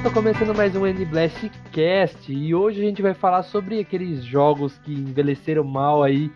[0.00, 3.80] pessoal, tá começando mais um N Blast Cast e hoje a gente vai falar sobre
[3.80, 6.30] aqueles jogos que envelheceram mal aí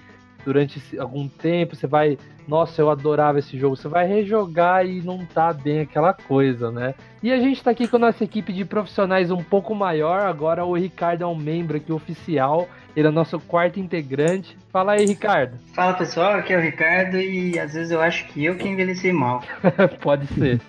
[0.44, 1.74] durante algum tempo.
[1.74, 3.76] Você vai, nossa, eu adorava esse jogo.
[3.76, 6.94] Você vai rejogar e não tá bem aquela coisa, né?
[7.22, 10.20] E a gente tá aqui com a nossa equipe de profissionais um pouco maior.
[10.20, 14.56] Agora o Ricardo é um membro aqui oficial, ele é nosso quarto integrante.
[14.70, 15.58] Fala aí, Ricardo.
[15.74, 19.12] Fala pessoal, aqui é o Ricardo e às vezes eu acho que eu que envelheci
[19.12, 19.42] mal.
[20.02, 20.60] Pode ser.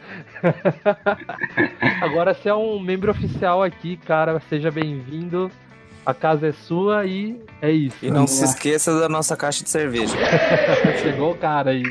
[2.01, 4.39] Agora você é um membro oficial aqui, cara.
[4.49, 5.51] Seja bem-vindo.
[6.05, 7.97] A casa é sua e é isso.
[8.05, 10.15] E não se esqueça da nossa caixa de cerveja.
[11.01, 11.83] Chegou o cara aí.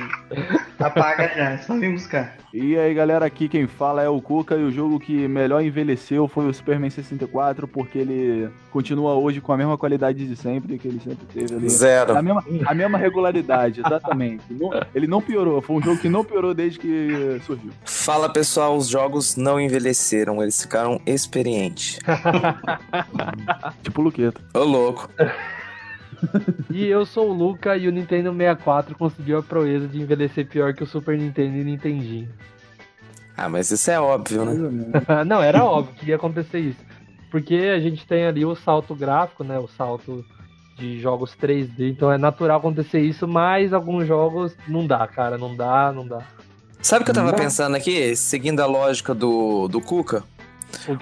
[0.79, 2.37] Apaga já, é só vir buscar.
[2.57, 6.29] E aí galera, aqui quem fala é o Cuca e o jogo que melhor envelheceu
[6.29, 10.87] foi o Superman 64 porque ele continua hoje com a mesma qualidade de sempre que
[10.87, 11.69] ele sempre teve ali.
[11.69, 12.17] Zero.
[12.17, 14.45] A mesma, a mesma regularidade, exatamente.
[14.95, 17.73] Ele não piorou, foi um jogo que não piorou desde que surgiu.
[17.85, 21.99] Fala pessoal, os jogos não envelheceram, eles ficaram experientes.
[23.83, 24.41] Tipo o Luqueta.
[24.55, 25.11] Ô louco.
[26.71, 30.75] E eu sou o Luca e o Nintendo 64 conseguiu a proeza de envelhecer pior
[30.75, 32.29] que o Super Nintendo e Nintendinho.
[33.37, 34.55] Ah, mas isso é óbvio, né?
[35.27, 36.81] Não, era óbvio que ia acontecer isso.
[37.31, 39.59] Porque a gente tem ali o salto gráfico, né?
[39.59, 40.25] O salto
[40.77, 41.91] de jogos 3D.
[41.91, 45.37] Então é natural acontecer isso, mas alguns jogos não dá, cara.
[45.37, 46.23] Não dá, não dá.
[46.81, 48.15] Sabe o que eu tava pensando aqui?
[48.15, 50.23] Seguindo a lógica do, do Cuca?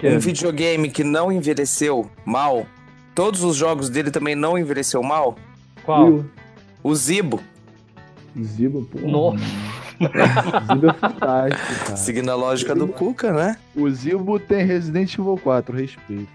[0.04, 2.66] Um videogame que não envelheceu mal,
[3.14, 5.36] todos os jogos dele também não envelheceu mal?
[5.84, 6.24] qual?
[6.82, 7.40] O Zibo.
[8.40, 8.98] Zibo, pô.
[9.00, 9.44] Nossa.
[10.72, 11.96] Zibo é fantástico, cara.
[11.96, 13.56] Seguindo a lógica do Cuca, né?
[13.74, 16.28] O Zibo tem Resident Evil 4, respeito.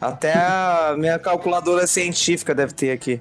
[0.00, 3.20] Até a minha calculadora científica deve ter aqui.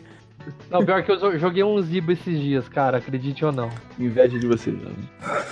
[0.70, 3.70] Não, pior que eu jo- joguei um Zibo esses dias, cara, acredite ou não.
[3.98, 4.76] Inveja de vocês.
[4.80, 4.92] né?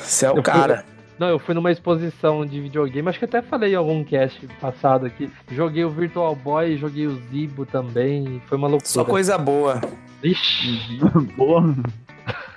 [0.03, 0.85] Você é o cara.
[1.19, 5.05] Não, eu fui numa exposição de videogame, acho que até falei em algum cast passado
[5.05, 5.29] aqui.
[5.51, 8.89] Joguei o Virtual Boy, joguei o Zibo também, foi uma loucura.
[8.89, 9.79] Só coisa boa.
[10.23, 10.99] Ixi,
[11.37, 11.73] Porra.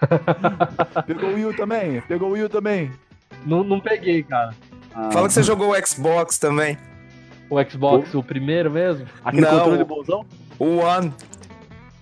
[1.07, 2.01] Pegou o Will também?
[2.03, 2.91] Pegou o Will também?
[3.45, 4.55] não, não peguei, cara.
[4.95, 6.79] Ah, Fala que você jogou o Xbox também.
[7.51, 9.07] O Xbox, o primeiro mesmo?
[9.25, 9.59] Aquele Não.
[9.59, 10.27] controle bonzão?
[10.59, 11.13] O One.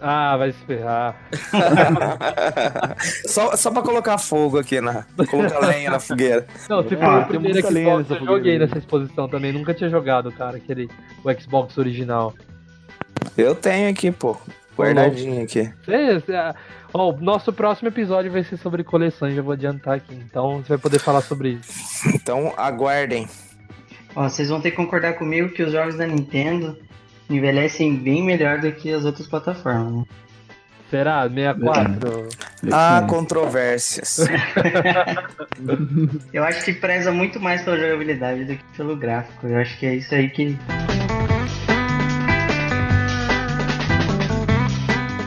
[0.07, 1.17] Ah, vai se ferrar.
[3.27, 5.07] só, só pra colocar fogo aqui na.
[5.31, 6.47] Colocar lenha na fogueira.
[6.69, 9.51] Não, se for Ah, o primeiro Xbox, eu joguei nessa exposição também.
[9.51, 10.91] Nunca tinha jogado, cara, aquele
[11.25, 12.35] o Xbox original.
[13.35, 14.37] Eu tenho aqui, pô.
[14.77, 15.73] Guardadinho aqui.
[16.35, 16.55] Ah,
[16.93, 20.15] ó, o nosso próximo episódio vai ser sobre coleções, já vou adiantar aqui.
[20.15, 21.73] Então você vai poder falar sobre isso.
[22.15, 23.27] Então aguardem.
[24.15, 26.77] Ó, vocês vão ter que concordar comigo que os jogos da Nintendo
[27.29, 29.97] envelhecem bem melhor do que as outras plataformas.
[29.97, 30.05] né?
[30.91, 31.29] Será?
[31.29, 32.29] 64?
[32.73, 34.21] Há controvérsias.
[36.33, 39.47] Eu acho que preza muito mais pela jogabilidade do que pelo gráfico.
[39.47, 40.57] Eu acho que é isso aí que.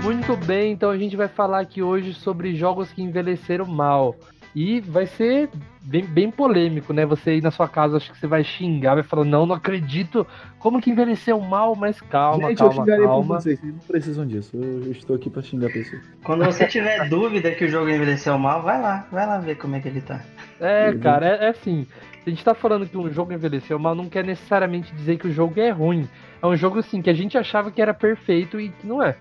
[0.03, 4.15] Muito bem, então a gente vai falar aqui hoje sobre jogos que envelheceram mal.
[4.55, 5.49] E vai ser
[5.87, 7.05] bem, bem polêmico, né?
[7.05, 10.27] Você ir na sua casa, acho que você vai xingar, vai falar, não, não acredito.
[10.59, 11.75] Como que envelheceu mal?
[11.75, 13.39] Mas calma, Gente, eu calma, xingarei por calma.
[13.39, 14.57] vocês, vocês não precisam disso.
[14.57, 16.01] Eu, estou aqui pra xingar pessoas.
[16.23, 19.75] Quando você tiver dúvida que o jogo envelheceu mal, vai lá, vai lá ver como
[19.75, 20.21] é que ele tá.
[20.59, 21.87] É, cara, é, é assim.
[22.23, 25.27] Se a gente tá falando que um jogo envelheceu mal, não quer necessariamente dizer que
[25.27, 26.09] o jogo é ruim.
[26.41, 29.15] É um jogo, assim, que a gente achava que era perfeito e que não é.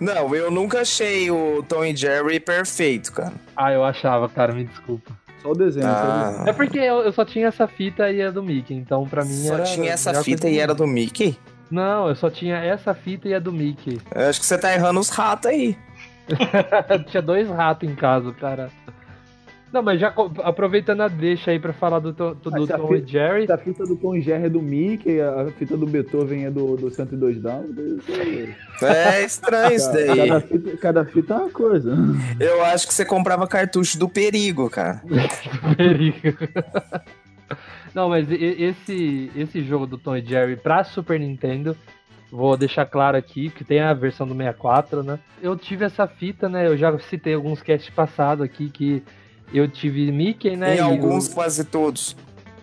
[0.00, 3.32] Não, eu nunca achei o Tom e Jerry perfeito, cara.
[3.56, 5.12] Ah, eu achava, cara, me desculpa.
[5.42, 5.86] Só o desenho.
[5.86, 6.44] só o desenho.
[6.46, 9.24] Ah, É porque eu, eu só tinha essa fita e a do Mickey, então pra
[9.24, 9.64] mim só era.
[9.64, 11.36] tinha a essa fita e era do Mickey?
[11.70, 14.00] Não, eu só tinha essa fita e a do Mickey.
[14.14, 15.76] Eu acho que você tá errando os ratos aí.
[17.08, 18.70] tinha dois ratos em casa, cara.
[19.72, 20.12] Não, mas já
[20.44, 23.50] aproveitando a deixa aí pra falar do, to- do Essa Tom e fita- Jerry.
[23.50, 26.76] A fita do Tom e Jerry é do Mickey, a fita do Beethoven é do,
[26.76, 27.64] do 102 Down.
[28.82, 30.28] É estranho isso daí.
[30.28, 31.96] Cada fita, cada fita é uma coisa.
[32.38, 35.02] Eu acho que você comprava cartucho do perigo, cara.
[35.76, 36.36] Perigo.
[37.94, 41.76] Não, mas e- esse, esse jogo do Tom e Jerry pra Super Nintendo,
[42.30, 45.18] vou deixar claro aqui que tem a versão do 64, né?
[45.42, 46.66] Eu tive essa fita, né?
[46.66, 49.02] Eu já citei alguns casts passados aqui que
[49.52, 50.74] eu tive Mickey, né?
[50.74, 52.16] em e alguns, quase todos.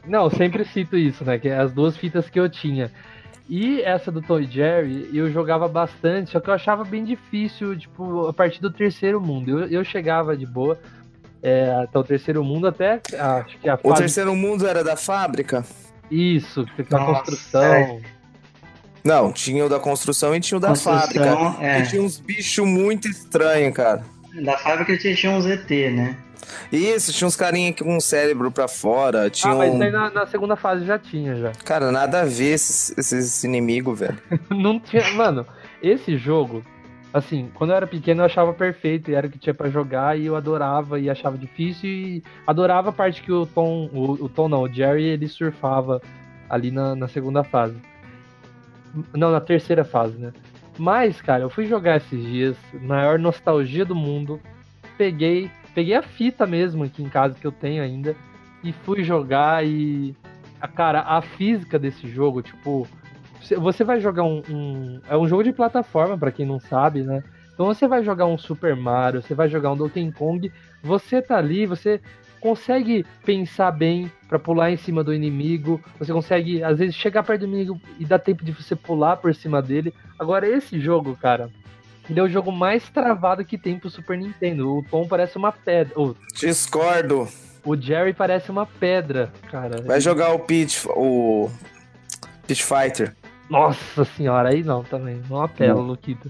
[0.06, 1.38] Não, eu sempre cito isso, né?
[1.38, 2.92] Que é as duas fitas que eu tinha.
[3.48, 7.76] E essa do Tom e Jerry, eu jogava bastante, só que eu achava bem difícil,
[7.78, 9.62] tipo, a partir do terceiro mundo.
[9.62, 10.80] Eu, eu chegava de boa
[11.42, 14.02] é, até o terceiro mundo, até a- acho que a O fase...
[14.04, 15.66] terceiro mundo era da fábrica?
[16.12, 17.64] Isso, que fica a Nossa, construção.
[17.64, 18.02] é.
[19.04, 21.36] Não, tinha o da construção e tinha o da fábrica.
[21.36, 21.80] Construção, é.
[21.80, 24.04] E tinha uns bichos muito estranhos, cara.
[24.44, 26.16] Da fábrica tinha, tinha uns ET, né?
[26.72, 29.30] Isso, tinha uns carinha com um cérebro pra fora.
[29.30, 29.82] Tinha Ah, mas um...
[29.82, 31.52] aí na, na segunda fase já tinha, já.
[31.66, 34.18] Cara, nada a ver esses, esses inimigos, velho.
[34.50, 35.10] Não tinha.
[35.14, 35.46] Mano,
[35.82, 36.64] esse jogo,
[37.14, 40.18] assim, quando eu era pequeno eu achava perfeito e era o que tinha pra jogar
[40.20, 44.30] e eu adorava e achava difícil e adorava a parte que o Tom, o, o
[44.30, 46.02] Tom não, o Jerry ele surfava
[46.50, 47.76] ali na, na segunda fase.
[49.14, 50.34] Não, na terceira fase, né?
[50.78, 54.40] Mas, cara, eu fui jogar esses dias, maior nostalgia do mundo.
[54.98, 58.14] Peguei, peguei a fita mesmo aqui em casa que eu tenho ainda
[58.62, 60.14] e fui jogar e
[60.60, 62.86] a cara, a física desse jogo, tipo,
[63.62, 67.24] você- vai jogar um, um- é um jogo de plataforma pra quem não sabe, né?
[67.54, 70.52] Então você vai jogar um Super Mario, você vai jogar um Donkey Kong,
[70.84, 72.02] você tá ali, você
[72.42, 77.42] consegue pensar bem pra pular em cima do inimigo, você consegue às vezes chegar perto
[77.42, 79.94] do inimigo e dá tempo de você pular por cima dele.
[80.20, 81.50] Agora esse jogo, cara,
[82.10, 84.78] ele é o jogo mais travado que tem pro Super Nintendo.
[84.78, 87.28] O Tom parece uma pedra, o, Discordo.
[87.64, 89.82] o Jerry parece uma pedra, cara.
[89.84, 91.50] Vai jogar o Peach, o
[92.48, 93.16] Peach Fighter.
[93.50, 95.22] Nossa senhora, aí não também.
[95.30, 96.30] Não apela, Luquita.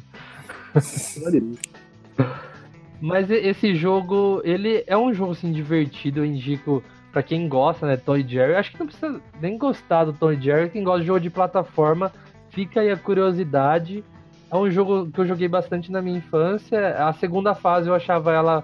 [3.01, 7.97] Mas esse jogo, ele é um jogo assim divertido, eu indico pra quem gosta, né,
[7.97, 8.55] Tom e Jerry.
[8.55, 11.29] Acho que não precisa nem gostar do Tom e Jerry, quem gosta de jogo de
[11.29, 12.11] plataforma,
[12.49, 14.03] fica aí a curiosidade.
[14.51, 16.95] É um jogo que eu joguei bastante na minha infância.
[17.07, 18.63] A segunda fase eu achava ela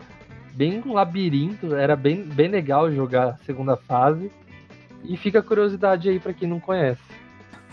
[0.53, 4.31] bem um labirinto, era bem, bem legal jogar a segunda fase.
[5.03, 7.01] E fica a curiosidade aí pra quem não conhece.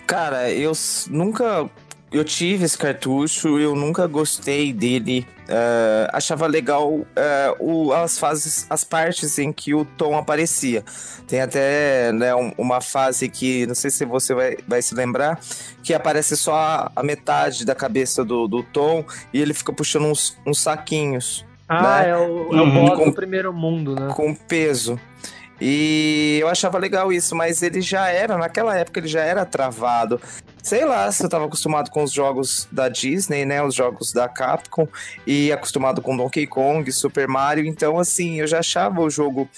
[0.06, 0.72] Cara, eu
[1.08, 1.70] nunca.
[2.12, 5.26] Eu tive esse cartucho, eu nunca gostei dele.
[5.48, 10.82] eh, achava legal eh, o- as fases, as partes em que o Tom aparecia.
[11.26, 15.38] Tem até né, um- uma fase que, não sei se você vai, vai se lembrar,
[15.82, 20.06] que aparece só a, a metade da cabeça do, do Tom e ele fica puxando
[20.06, 22.10] uns, uns saquinhos Ah, Né?
[22.10, 22.20] é o,
[22.56, 22.74] é o Uhum.
[22.86, 24.12] boss Com- do primeiro mundo, né?
[24.14, 24.98] com peso.
[25.60, 30.20] E eu achava legal isso, mas ele já era, naquela época ele já era travado.
[30.62, 33.62] Sei lá, se eu tava acostumado com os jogos da Disney, né?
[33.62, 34.86] Os jogos da Capcom,
[35.26, 39.48] e acostumado com Donkey Kong, Super Mario, então assim, eu já achava o jogo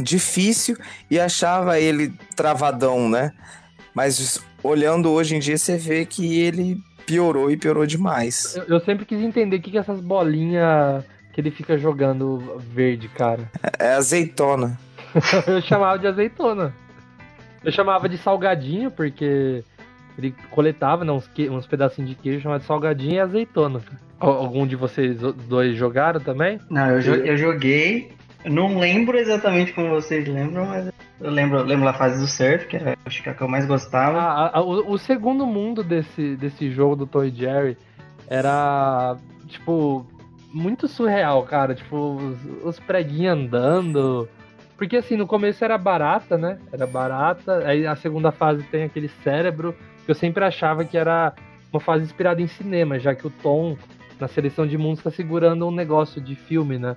[0.00, 0.76] difícil
[1.10, 3.32] e achava ele travadão, né?
[3.94, 8.56] Mas olhando hoje em dia, você vê que ele piorou e piorou demais.
[8.56, 12.60] Eu, eu sempre quis entender o que, que é essas bolinhas que ele fica jogando
[12.72, 13.50] verde, cara.
[13.78, 14.78] É azeitona.
[15.46, 16.74] Eu chamava de azeitona.
[17.62, 19.64] Eu chamava de salgadinho, porque
[20.18, 23.80] ele coletava né, uns, que- uns pedacinhos de queijo, chamava de salgadinho e azeitona.
[24.20, 25.18] Al- Algum de vocês
[25.48, 26.60] dois jogaram também?
[26.70, 28.12] Não, eu, jo- eu joguei.
[28.44, 32.76] Não lembro exatamente como vocês lembram, mas eu lembro, lembro da fase do surf, que
[32.76, 34.18] era, acho que é a que eu mais gostava.
[34.18, 37.76] Ah, a- a- o, o segundo mundo desse, desse jogo do Tom e Jerry
[38.28, 39.16] era,
[39.48, 40.06] tipo,
[40.52, 41.74] muito surreal, cara.
[41.74, 44.28] Tipo, os, os preguinhos andando.
[44.76, 46.58] Porque, assim, no começo era barata, né?
[46.72, 47.62] Era barata.
[47.66, 49.74] Aí a segunda fase tem aquele cérebro,
[50.10, 51.32] eu sempre achava que era
[51.72, 53.76] uma fase inspirada em cinema, já que o Tom,
[54.20, 56.96] na seleção de mundos, tá segurando um negócio de filme, né?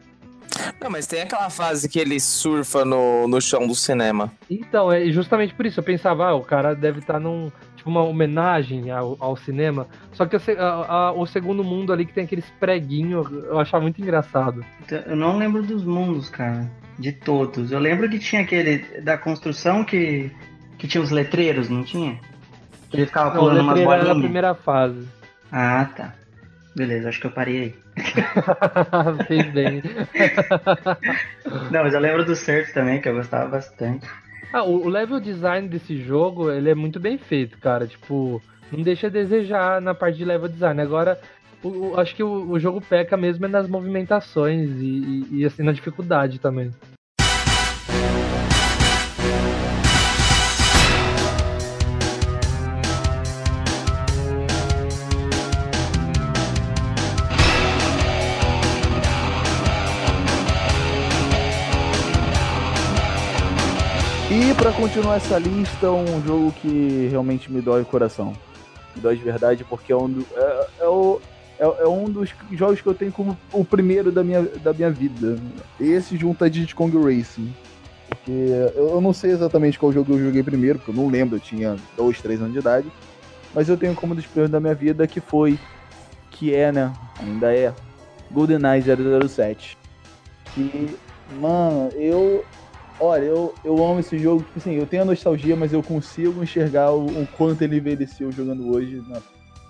[0.82, 4.32] Não, mas tem aquela fase que ele surfa no, no chão do cinema.
[4.50, 7.52] Então, é justamente por isso, eu pensava, ah, o cara deve estar num.
[7.76, 9.88] Tipo, uma homenagem ao, ao cinema.
[10.14, 14.02] Só que a a- o segundo mundo ali que tem aqueles preguinhos, eu achava muito
[14.02, 14.64] engraçado.
[15.06, 16.70] Eu não lembro dos mundos, cara.
[16.98, 17.72] De todos.
[17.72, 20.32] Eu lembro que tinha aquele da construção que,
[20.80, 22.20] que tinha os letreiros, não tinha?
[22.94, 24.18] Ele ficava Não, pulando umas bolinhas.
[24.18, 25.08] primeira fase.
[25.52, 26.14] Ah, tá.
[26.76, 27.76] Beleza, acho que eu parei aí.
[29.28, 29.82] Fez bem.
[31.72, 34.08] Não, mas eu lembro do surf também, que eu gostava bastante.
[34.54, 37.88] Ah, o, o level design desse jogo, ele é muito bem feito, cara.
[37.88, 38.42] Tipo,
[38.72, 40.80] não deixa a desejar na parte de level design.
[40.82, 41.20] Agora,
[41.64, 45.46] o- o- acho que o, o jogo peca mesmo é nas movimentações e, e- e,
[45.46, 46.72] assim, na dificuldade também.
[64.68, 68.36] Pra continuar essa lista, um jogo que realmente me dói o coração.
[68.94, 71.22] Me dói de verdade, porque é um, do- é, é o-
[71.58, 74.92] é- é um dos jogos que eu tenho como o primeiro da minha, da minha
[74.92, 75.40] vida.
[75.80, 77.50] Esse junto a Diddy Kong Racing.
[78.10, 78.30] Porque
[78.76, 81.78] eu não sei exatamente qual jogo eu joguei primeiro, porque eu não lembro, eu tinha
[81.96, 82.92] 2, 3 anos de idade.
[83.54, 85.58] Mas eu tenho como dos primeiros da minha vida que foi,
[86.30, 87.74] que é, né, ainda é,
[88.30, 89.78] GoldenEye 007.
[90.54, 90.94] Que,
[91.40, 92.44] mano, eu,
[93.00, 96.44] olha, eu, eu amo esse jogo, tipo assim, eu tenho a nostalgia, mas eu consigo
[96.44, 99.22] enxergar o, o quanto ele envelheceu jogando hoje, né?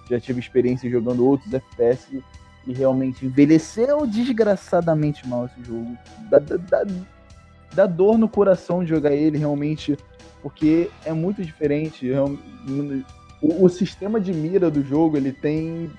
[0.10, 2.24] Já tive experiência jogando outros FPS
[2.66, 5.98] e realmente envelheceu desgraçadamente mal esse jogo.
[6.30, 6.84] Dá, dá,
[7.74, 9.98] dá, dor no coração de jogar ele, realmente,
[10.42, 12.10] porque é muito diferente.
[13.42, 15.92] O, o sistema de mira do jogo, ele tem.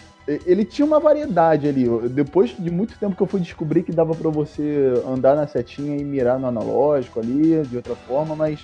[0.45, 1.87] Ele tinha uma variedade ali.
[2.11, 5.97] Depois de muito tempo que eu fui descobrir que dava pra você andar na setinha
[5.97, 8.61] e mirar no analógico ali, de outra forma, mas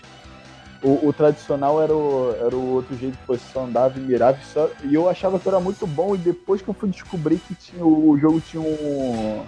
[0.82, 4.38] o, o tradicional era o, era o outro jeito que você só andava e mirava.
[4.38, 6.14] E, só- e eu achava que era muito bom.
[6.14, 9.42] E depois que eu fui descobrir que tinha, o jogo tinha um,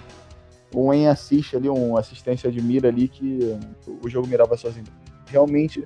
[0.73, 3.55] um em assist ali, uma assistência de mira ali, que
[4.01, 4.87] o jogo mirava sozinho.
[5.27, 5.85] Realmente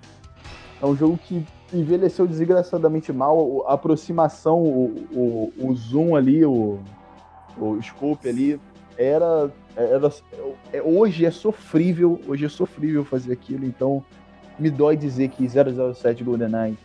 [0.82, 3.66] é um jogo que envelheceu desgraçadamente mal.
[3.68, 6.80] A aproximação, o, o, o zoom ali, o,
[7.58, 8.60] o scope ali,
[8.98, 10.12] era, era.
[10.74, 12.20] é- Hoje é sofrível.
[12.28, 13.66] Hoje é sofrível fazer aquilo.
[13.66, 14.04] Então,
[14.60, 16.78] me dói dizer que 007 GoldenEye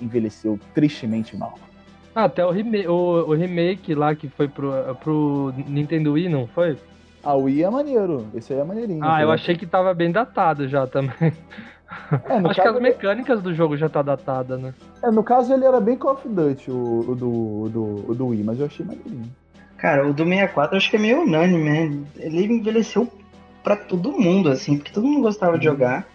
[0.00, 1.54] envelheceu tristemente mal.
[2.14, 4.70] Ah, até o, rema o, o remake lá que foi pro,
[5.02, 6.76] pro Nintendo Wii, não foi?
[7.22, 8.26] A Wii é maneiro.
[8.34, 9.00] Esse aí é maneirinho.
[9.02, 9.34] Ah, eu né?
[9.34, 11.32] achei que tava bem datado já também.
[12.28, 14.72] É, Acho que as mecânicas do jogo já tá datada, né?
[15.02, 18.14] é, no caso, ele era bem Call of Duty, o, o do, o do, o
[18.14, 19.30] do Wii, mas eu achei maneirinho.
[19.76, 22.04] Cara, o do 64 eu acho que é meio unânime, né?
[22.16, 23.10] Ele envelheceu
[23.62, 26.06] pra todo mundo, assim, porque todo mundo gostava de jogar.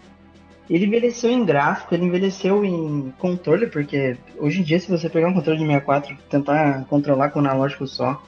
[0.68, 5.28] Ele envelheceu em gráfico, ele envelheceu em controle, porque hoje em dia, se você pegar
[5.28, 8.20] um controle de 64 e tentar controlar com o analógico só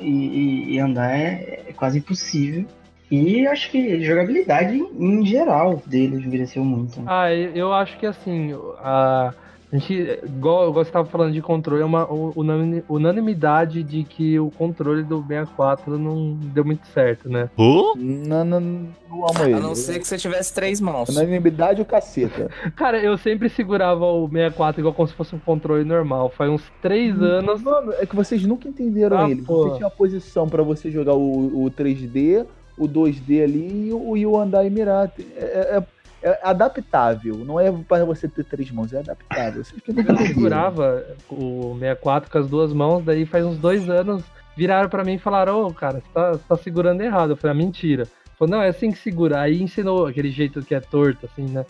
[0.00, 2.64] e, e- andar, é, é quase impossível.
[3.10, 7.00] E acho que jogabilidade em, geral dele envelheceu muito.
[7.00, 7.06] né?
[7.08, 9.34] Ah, eu acho que assim, a,
[9.72, 12.08] a gente, igual, igual você tava falando de controle, é uma
[12.88, 17.48] unanimidade de que o controle do 64 não deu muito certo, né?
[17.56, 19.54] Não, não, não amo ele.
[19.54, 21.08] A não ser que você tivesse três mãos.
[21.08, 22.50] Unanimidade o caceta.
[22.74, 26.30] Cara, eu sempre segurava o 64 igual como se fosse um controle normal.
[26.30, 27.62] Faz uns três anos.
[27.62, 29.42] Mano, é que vocês nunca entenderam Ah, ele.
[29.42, 29.68] pô.
[29.68, 32.44] Você tinha uma posição pra você jogar o, o 3D,
[32.76, 35.12] o 2D ali e o, e o andar e mirar.
[35.36, 35.82] É, é-
[36.22, 37.36] é adaptável.
[37.36, 39.62] Não é pra você ter três mãos, é adaptável.
[39.86, 44.22] Eu segurava o 64 com as duas mãos, daí faz uns dois anos
[44.56, 47.30] viraram pra mim e falaram: Ô, cara, você tá, você tá segurando errado.
[47.30, 48.06] Eu falei: ah, mentira.
[48.38, 49.40] Falou: não, é assim que segura.
[49.40, 51.64] Aí ensinou aquele jeito que é torto, assim, né?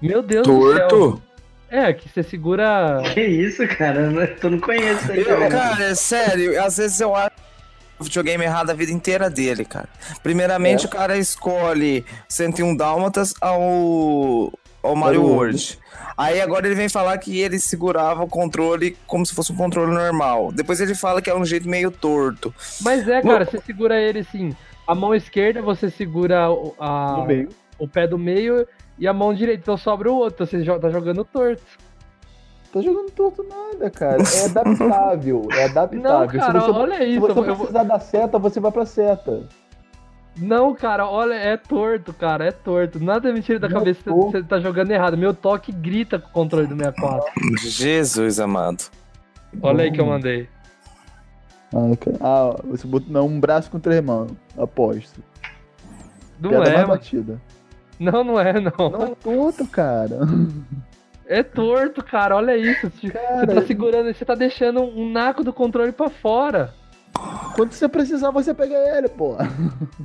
[0.00, 0.88] Meu Deus do céu.
[0.88, 1.22] Torto?
[1.68, 3.02] É, que você segura.
[3.12, 4.02] Que isso, cara?
[4.02, 5.48] Eu não- Tu não conhece Eu, cara.
[5.48, 7.32] cara, é sério, às vezes eu acho
[8.04, 9.88] videogame errado a vida inteira dele, cara.
[10.22, 10.88] Primeiramente, É.
[10.88, 15.78] o cara escolhe 101 Dálmatas ao, ao Mario Mario World.
[16.16, 19.92] Aí agora ele vem falar que ele segurava o controle como se fosse um controle
[19.92, 20.50] normal.
[20.52, 22.54] Depois ele fala que é um jeito meio torto.
[22.80, 24.54] Mas é, cara, você segura ele assim.
[24.86, 27.26] A mão esquerda você segura o- a-
[27.78, 28.66] o pé do meio
[28.98, 30.46] e a mão direita, então sobra o outro.
[30.46, 31.62] Você tá jogando torto.
[32.76, 34.22] Tá jogando torto nada, cara.
[34.22, 35.48] É adaptável.
[35.50, 36.02] É adaptável.
[36.02, 37.20] Não, cara, se você, olha se isso.
[37.20, 39.44] você eu vou- precisar da seta, você vai pra seta.
[40.36, 43.02] Não, cara, olha, é torto, cara, é torto.
[43.02, 44.32] Nada me tira da é cabeça torto.
[44.32, 45.16] você tá jogando errado.
[45.16, 47.32] Meu toque grita com o controle do 64.
[47.60, 48.84] Jesus amado.
[49.62, 50.46] Olha aí que eu mandei.
[51.72, 52.18] Ah, cara.
[52.20, 54.32] Ah, você botou não, um braço com três mãos.
[54.58, 55.24] Aposto.
[56.38, 57.40] Não Piada é, mais batida.
[57.98, 58.90] Não, não é, não.
[58.90, 60.18] Não é torto, cara.
[61.28, 62.90] É torto, cara, olha isso.
[62.90, 66.72] Você Cara, tá segurando, você tá deixando um naco do controle pra fora.
[67.54, 69.36] quando você precisar, você pega ele, pô.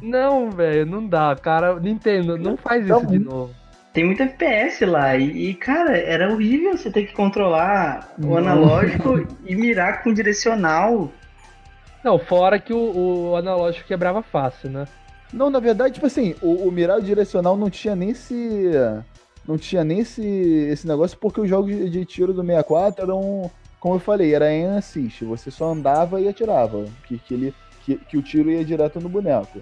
[0.01, 1.80] Não, velho, não dá, cara.
[1.80, 3.54] Nintendo, não faz Tá isso de novo.
[3.94, 8.38] Tem muito FPS lá e, e, cara, era horrível você ter que controlar o Não.
[8.38, 11.12] analógico e mirar com direcional.
[12.04, 14.86] Não, fora que o, o analógico quebrava fácil, né?
[15.34, 18.72] Não, na verdade, tipo assim, o, o mirar direcional não tinha nem esse.
[19.48, 23.96] Não tinha nem esse, esse negócio, porque os jogos de, tiro do 64 eram, como
[23.96, 25.26] eu falei, era em assist.
[25.26, 26.86] Você só andava e atirava.
[27.08, 29.60] Que, que, ele, que, que o tiro ia direto no boneco.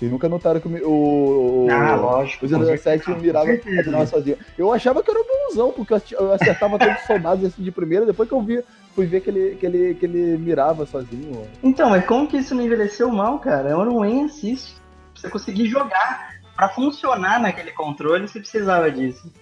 [0.00, 1.66] Vocês nunca notaram que o.
[1.66, 2.46] o, Ah, lógico.
[2.46, 4.38] O com 07 certeza, mirava sozinho.
[4.56, 8.06] Eu achava que era um bonzão, porque eu acertava todos os soldados assim de primeira,
[8.06, 8.64] depois que eu vi,
[8.94, 11.46] fui ver que ele, que ele, que ele mirava sozinho.
[11.62, 13.68] Então, mas como que isso não envelheceu mal, cara?
[13.68, 14.74] Era um assist.
[15.14, 16.39] Você conseguir jogar.
[16.60, 19.32] Pra funcionar naquele controle, você precisava disso.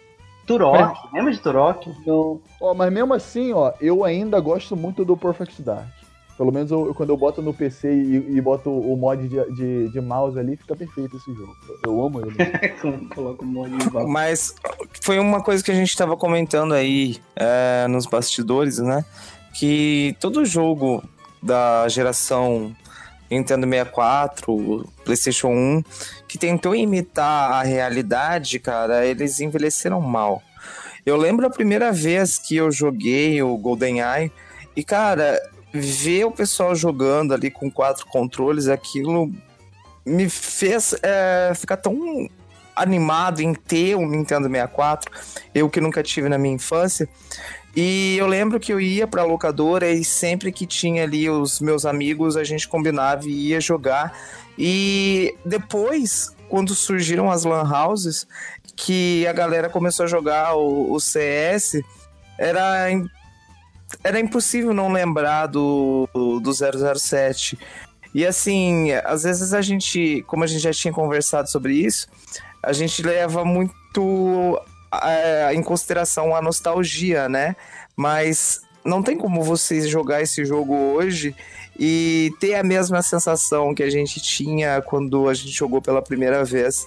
[0.47, 1.91] Turok, lembra de Turok?
[2.07, 2.41] Não.
[2.61, 5.89] Ó, mas mesmo assim, ó, eu ainda gosto muito do Perfect Dark.
[6.37, 9.89] Pelo menos eu- quando eu boto no PC e, e boto o mod de, de,
[9.89, 11.53] de mouse ali, fica perfeito esse jogo.
[11.85, 12.37] Eu amo ele.
[13.79, 14.07] De volta.
[14.09, 14.55] Mas
[15.03, 19.05] foi uma coisa que a gente tava comentando aí é, nos bastidores, né?
[19.59, 21.03] Que todo jogo
[21.43, 22.73] da geração
[23.30, 25.82] Nintendo 64, PlayStation 1,
[26.26, 30.42] que tentou imitar a realidade, cara, eles envelheceram mal.
[31.04, 34.30] Eu lembro a primeira vez que eu joguei o GoldenEye
[34.76, 35.40] e, cara,
[35.73, 39.32] ver o pessoal jogando ali com quatro controles, aquilo
[40.04, 42.28] me fez é, ficar tão
[42.75, 45.11] animado em ter um Nintendo 64,
[45.54, 47.08] eu que nunca tive na minha infância.
[47.77, 51.85] E eu lembro que eu ia pra locadora e sempre que tinha ali os meus
[51.85, 54.17] amigos, a gente combinava e ia jogar.
[54.59, 58.27] E depois, quando surgiram as lan houses,
[58.75, 61.81] que a galera começou a jogar o, o CS,
[62.39, 62.89] era,
[64.03, 67.59] era impossível não lembrar do, do 007.
[68.15, 72.09] E assim, às vezes a gente, como a gente já tinha conversado sobre isso,
[72.63, 74.61] a gente leva muito
[75.02, 77.54] é, em consideração a nostalgia, né?
[77.97, 81.35] Mas não tem como você jogar esse jogo hoje
[81.78, 86.45] e ter a mesma sensação que a gente tinha quando a gente jogou pela primeira
[86.45, 86.87] vez.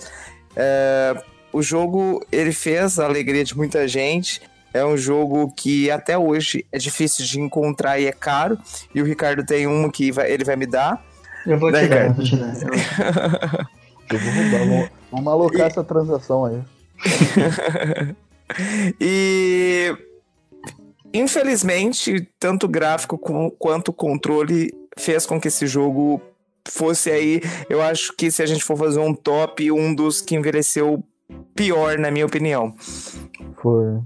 [0.55, 1.21] É,
[1.53, 4.41] o jogo ele fez a alegria de muita gente.
[4.73, 8.57] É um jogo que até hoje é difícil de encontrar e é caro.
[8.95, 11.03] E o Ricardo tem um que vai- ele vai me dar.
[11.45, 12.53] Eu vou te Daí, dar, eu vou te dar.
[14.11, 16.61] Eu- vou roubar, vamos, vamos alocar essa transação aí.
[18.99, 19.95] E
[21.13, 23.17] infelizmente, tanto o gráfico
[23.57, 26.21] quanto o controle fez com que esse jogo
[26.67, 30.35] fosse aí, eu acho que se a gente for fazer um top, um dos que
[30.35, 31.03] envelheceu
[31.55, 32.75] pior, na minha opinião.
[33.55, 34.01] Foi.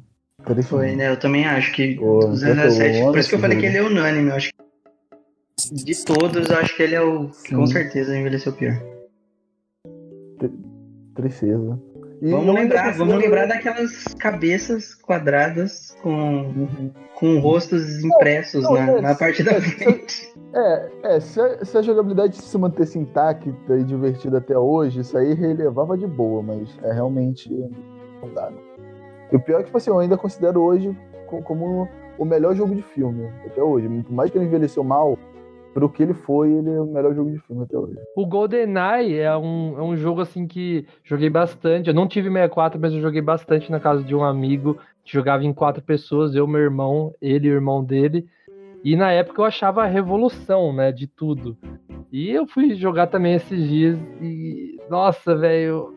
[0.63, 1.10] Foi, né?
[1.10, 3.00] Eu também acho que Pô, o 007.
[3.00, 4.30] eu Por isso que eu falei que ele é unânime.
[4.30, 8.54] Eu acho que de todos, eu acho que ele é o que com certeza envelheceu
[8.54, 8.80] pior.
[11.15, 11.82] Tristeza.
[12.26, 16.10] E Vamos lembrar, vamos lembrar daquelas cabeças quadradas com,
[16.42, 16.92] Uhum.
[17.14, 20.34] com rostos impressos não, na, é, na parte da é, frente.
[20.52, 25.16] É, é se, a, se a jogabilidade se mantesse intacta e divertida até hoje, isso
[25.16, 27.48] aí relevava de boa, mas é realmente
[28.24, 28.50] não dá.
[28.50, 28.58] né?
[29.32, 32.56] E o pior é que, tipo assim, eu ainda considero hoje co- como o melhor
[32.56, 33.88] jogo de filme, até hoje.
[34.02, 35.16] Por mais que ele envelheceu mal,
[35.76, 38.00] pro que ele foi, ele é o melhor jogo de filme até hoje.
[38.16, 41.90] O GoldenEye é um, é um jogo assim que joguei bastante.
[41.90, 45.54] Eu não tive 64, mas eu joguei bastante na casa de um amigo jogava em
[45.54, 48.26] quatro pessoas, eu, meu irmão, ele e o irmão dele.
[48.84, 51.58] E na época eu achava a revolução, né, de tudo.
[52.12, 55.94] E eu fui jogar também esses dias e nossa, velho,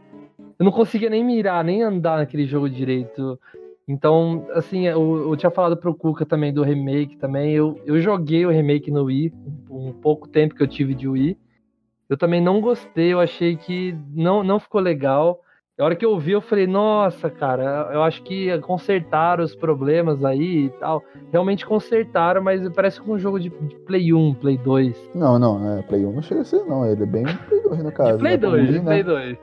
[0.58, 3.38] eu não conseguia nem mirar, nem andar naquele jogo direito.
[3.86, 7.52] Então, assim, eu, eu tinha falado pro Cuca também do remake também.
[7.54, 9.32] Eu, eu joguei o remake no Wii,
[9.70, 11.36] um, pouco tempo que eu tive de Wii.
[12.08, 15.40] Eu também não gostei, eu achei que não, não ficou legal.
[15.78, 20.24] A hora que eu vi, eu falei, nossa, cara, eu acho que consertaram os problemas
[20.24, 21.04] aí e tal.
[21.30, 25.10] Realmente consertaram, mas parece com um jogo de, de Play 1, Play 2.
[25.14, 26.84] Não, não, é, Play 1 não chega a ser, não.
[26.84, 28.12] Ele é bem Play 2 no caso.
[28.14, 28.38] De Play né?
[28.38, 28.84] Pro 2, Wii, de né?
[28.84, 29.38] Play 2.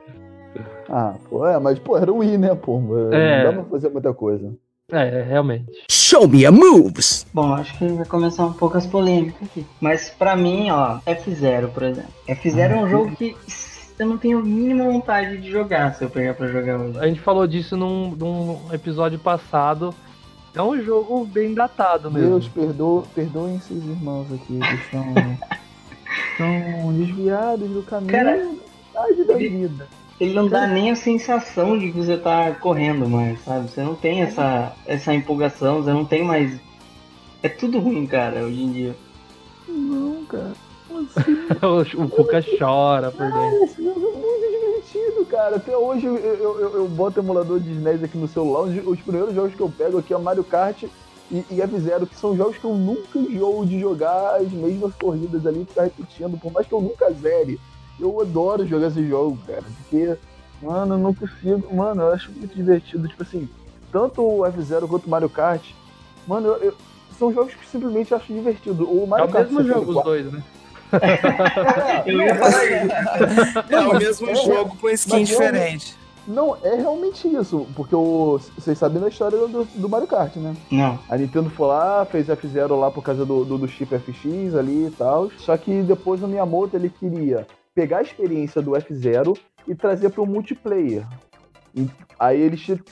[0.90, 2.78] Ah, pô, é, mas, pô, era o Wii, né, pô?
[3.12, 3.44] É.
[3.44, 4.52] Não dá pra fazer muita coisa.
[4.92, 5.66] É, realmente.
[5.90, 7.26] Show me your moves.
[7.34, 9.66] Bom, acho que vai começar um pouco as polêmicas aqui.
[9.80, 12.12] Mas pra mim, ó, F0, por exemplo.
[12.28, 13.36] F0 é um jogo que
[13.98, 16.98] eu não tenho a mínima vontade de jogar se eu pegar pra jogar hoje.
[17.00, 19.92] A gente falou disso num, num episódio passado.
[20.54, 22.30] É um jogo bem datado mesmo.
[22.30, 25.14] Deus, perdo, perdoem esses irmãos aqui, que estão,
[26.30, 28.50] estão desviados do caminho Cara,
[29.26, 29.88] da vida.
[30.18, 33.68] Ele não dá nem a sensação de que você tá correndo mais, sabe?
[33.70, 36.58] Você não tem essa, essa empolgação, você não tem mais.
[37.42, 38.96] É tudo ruim, cara, hoje em dia.
[39.68, 40.52] Não, cara.
[40.88, 41.06] Como
[41.84, 42.02] assim?
[42.02, 43.64] o, Cuca chora por dentro.
[43.64, 45.56] Esse jogo é muito divertido, cara.
[45.56, 48.62] Até hoje eu, eu, eu, eu boto emulador de SNES aqui no celular.
[48.62, 50.84] Os, os primeiros jogos que eu pego aqui é Mario Kart
[51.30, 55.46] e, e F-Zero, que são jogos que eu nunca enjoo de jogar as mesmas corridas
[55.46, 57.60] ali, ficar repetindo, por mais que eu nunca zere.
[57.98, 60.16] Eu adoro jogar esse jogo, cara, porque,
[60.62, 61.74] mano, eu não consigo.
[61.74, 63.08] Mano, eu acho muito divertido.
[63.08, 63.48] Tipo assim,
[63.90, 65.62] tanto o F-Zero quanto o Mario Kart,
[66.26, 66.74] mano, eu- eu-
[67.18, 68.84] são jogos que simplesmente eu acho divertido.
[68.90, 70.42] O É Mario o Kart mesmo jogo, os 64 dois, né?
[72.06, 73.58] Eu ia falar isso.
[73.70, 75.96] É o mesmo é- jogo com skin eu- diferente.
[76.28, 80.56] Não, é realmente isso, porque o, vocês sabem da história do, do Mario Kart, né?
[80.72, 80.98] Não.
[81.08, 84.86] A Nintendo foi lá, fez F0 lá por causa do, do, do chip FX ali
[84.86, 85.30] e tal.
[85.38, 90.22] Só que depois o Miyamoto ele queria pegar a experiência do F0 e trazer para
[90.22, 91.06] o multiplayer.
[91.74, 91.86] E
[92.18, 92.82] aí eles te-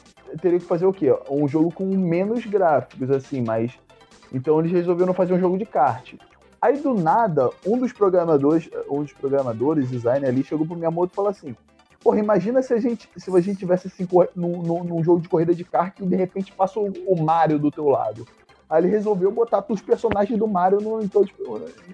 [0.43, 1.11] teriam que fazer o quê?
[1.31, 3.73] Um jogo com menos gráficos, assim, mas.
[4.31, 6.13] Então eles resolveram fazer um jogo de kart.
[6.61, 11.17] Aí do nada, um dos programadores, um dos programadores, designer ali, chegou pro Miyamoto e
[11.17, 11.57] falou assim:
[12.03, 15.55] Porra, imagina se a gente, se a gente tivesse assim, num- num jogo de corrida
[15.55, 18.27] de kart e de repente passa o, o Mario do teu lado.
[18.69, 21.31] Aí ele resolveu botar os personagens do Mario no- em, todos,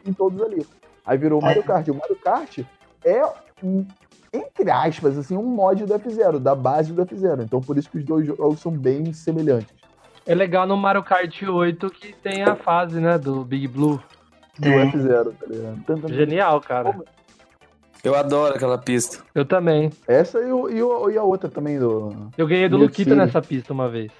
[0.04, 0.66] em todos ali.
[1.06, 1.86] Aí virou o Mario Kart.
[1.88, 2.58] O Mario Kart
[3.04, 3.22] é,
[3.62, 3.86] um,
[4.32, 7.42] entre aspas, assim, um mod do F0, da base do F0.
[7.42, 9.74] Então por isso que os dois jogos são bem semelhantes.
[10.26, 14.00] É legal no Mario Kart 8 que tem a fase, né, do Big Blue.
[14.58, 14.90] Do Tem.
[14.92, 16.08] F0, tá ligado?
[16.14, 17.00] Genial, cara.
[18.04, 19.22] Eu adoro aquela pista.
[19.34, 19.90] Eu também.
[20.06, 22.14] Essa e, o- e, o- e a outra também do.
[22.36, 24.10] Eu ganhei do Meu Luquita nessa pista uma vez.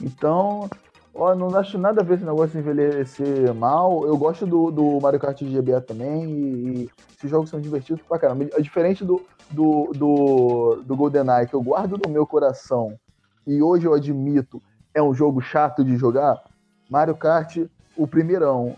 [0.00, 0.68] Então,
[1.14, 4.06] ó, não acho nada a ver esse negócio de envelhecer mal.
[4.06, 8.18] Eu gosto do, do Mario Kart GBA também e, e esses jogos são divertidos pra
[8.18, 8.48] caramba.
[8.52, 12.98] É diferente do, do, do, do GoldenEye, que eu guardo no meu coração
[13.46, 14.62] e hoje eu admito
[14.94, 16.42] é um jogo chato de jogar.
[16.88, 17.58] Mario Kart,
[17.96, 18.76] o primeirão.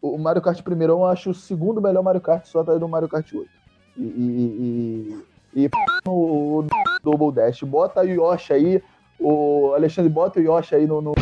[0.00, 3.08] O Mario Kart primeirão eu acho o segundo melhor Mario Kart só atrás do Mario
[3.08, 3.48] Kart 8.
[3.96, 5.70] E, e, e, e
[6.06, 6.64] o
[7.02, 7.62] Double Dash.
[7.62, 8.82] Bota o Yoshi aí,
[9.18, 11.12] o Alexandre bota o Yoshi aí no, no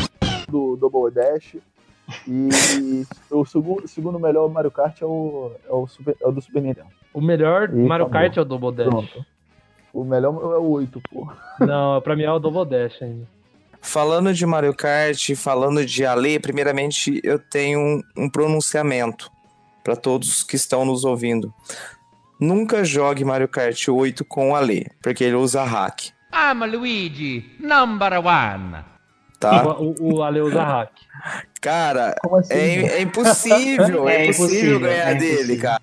[0.51, 1.55] do Double Dash.
[2.27, 6.41] E o segundo, segundo melhor Mario Kart é o, é o, Super- é o do
[6.41, 6.87] Super Nintendo.
[7.13, 8.09] O melhor Ih, Mario acabou.
[8.21, 8.87] Kart é o Double Dash.
[8.89, 9.25] Pronto.
[9.93, 11.27] O melhor é o 8, pô.
[11.59, 13.27] Não, pra mim é o Double Dash ainda.
[13.81, 19.31] Falando de Mario Kart, falando de Ale, primeiramente eu tenho um, um pronunciamento
[19.83, 21.51] para todos que estão nos ouvindo.
[22.39, 28.13] Nunca jogue Mario Kart 8 com o Ale, porque ele usa hack, I'm Luigi, number
[28.25, 28.83] one.
[29.41, 29.77] Tá?
[29.77, 30.91] O, o, o Ale usa hack.
[31.59, 32.53] Cara, Como assim?
[32.53, 35.61] é, é impossível, é, É impossível ganhar é dele, impossível.
[35.61, 35.81] cara.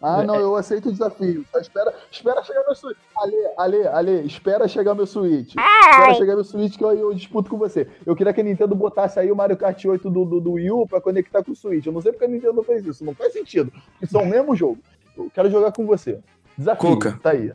[0.00, 1.44] Ah, não, eu aceito o desafio.
[1.60, 2.96] Espera, espera chegar meu Switch.
[3.16, 5.54] Ale, Ale, Ale, espera chegar meu Switch.
[5.56, 7.88] Espera chegar meu Switch que eu, eu disputo com você.
[8.06, 10.70] Eu queria que a Nintendo botasse aí o Mario Kart 8 do, do, do Wii
[10.70, 11.84] U pra conectar com o Switch.
[11.84, 13.04] Eu não sei porque a Nintendo não fez isso.
[13.04, 13.72] Não faz sentido.
[13.98, 14.78] Porque são o mesmo jogo.
[15.16, 16.20] Eu quero jogar com você.
[16.56, 16.90] Desafio.
[16.90, 17.18] Cuca.
[17.20, 17.52] Tá aí.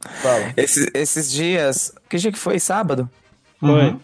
[0.00, 0.52] Fala.
[0.58, 2.58] Esses, esses dias, que dia que foi?
[2.58, 3.08] Sábado?
[3.62, 3.96] Foi.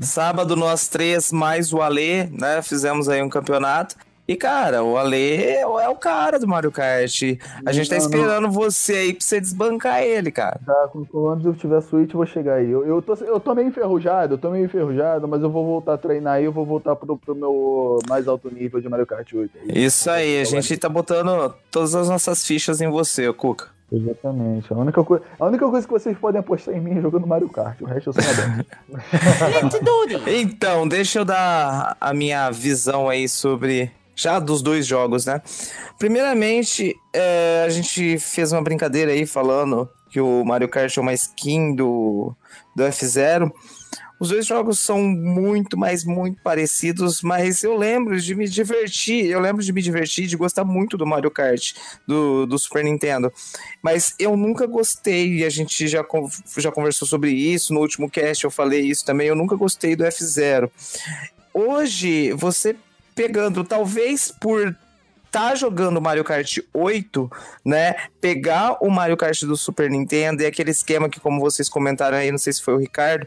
[0.00, 2.62] Sábado nós três mais o Ale, né?
[2.62, 3.96] Fizemos aí um campeonato.
[4.28, 7.20] E, cara, o Ale é o cara do Mario Kart.
[7.66, 8.02] A gente tá não.
[8.04, 10.60] esperando você aí pra você desbancar ele, cara.
[10.64, 12.70] Tá, quando- eu tiver Switch, eu vou chegar aí.
[12.70, 15.94] Eu, eu, tô, eu tô meio enferrujado, eu tô meio enferrujado, mas eu vou voltar
[15.94, 19.32] a treinar aí, eu vou voltar pro, pro meu mais alto nível de Mario Kart
[19.32, 19.50] 8.
[19.64, 19.84] aí.
[19.84, 23.66] Isso aí, a gente tá botando todas as nossas fichas em você, Cuca.
[23.92, 24.72] Exatamente.
[24.72, 27.48] A única, coi- a única coisa que vocês podem apostar em mim é jogando Mario
[27.48, 27.80] Kart.
[27.80, 29.80] O resto eu sou this.
[30.28, 33.90] Então, deixa eu dar a minha visão aí sobre.
[34.14, 35.40] Já dos dois jogos, né?
[35.98, 41.14] Primeiramente, é, a gente fez uma brincadeira aí falando que o Mario Kart é uma
[41.14, 42.34] skin do,
[42.76, 43.50] do F0.
[44.20, 49.40] Os dois jogos são muito, mas muito parecidos, mas eu lembro de me divertir, eu
[49.40, 51.72] lembro de me divertir, de gostar muito do Mario Kart,
[52.06, 53.32] do, do Super Nintendo.
[53.82, 56.04] Mas eu nunca gostei, e a gente já,
[56.58, 60.04] já conversou sobre isso, no último cast eu falei isso também, eu nunca gostei do
[60.04, 60.70] F0.
[61.54, 62.76] Hoje, você
[63.14, 64.76] pegando, talvez por
[65.30, 67.30] tá jogando Mario Kart 8,
[67.64, 67.94] né?
[68.20, 72.30] Pegar o Mario Kart do Super Nintendo e aquele esquema que, como vocês comentaram aí,
[72.30, 73.26] não sei se foi o Ricardo,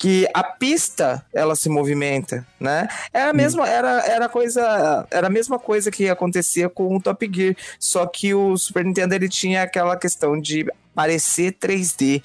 [0.00, 2.88] que a pista ela se movimenta, né?
[3.12, 7.30] É a mesma, era, era coisa, era a mesma coisa que acontecia com o Top
[7.30, 12.24] Gear, só que o Super Nintendo ele tinha aquela questão de parecer 3D.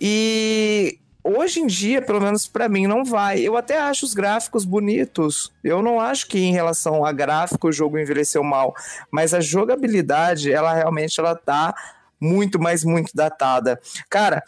[0.00, 3.40] E hoje em dia, pelo menos pra mim, não vai.
[3.40, 5.52] Eu até acho os gráficos bonitos.
[5.64, 8.72] Eu não acho que em relação a gráfico o jogo envelheceu mal,
[9.10, 11.74] mas a jogabilidade, ela realmente ela tá
[12.20, 13.80] muito, mas muito datada.
[14.08, 14.42] Cara,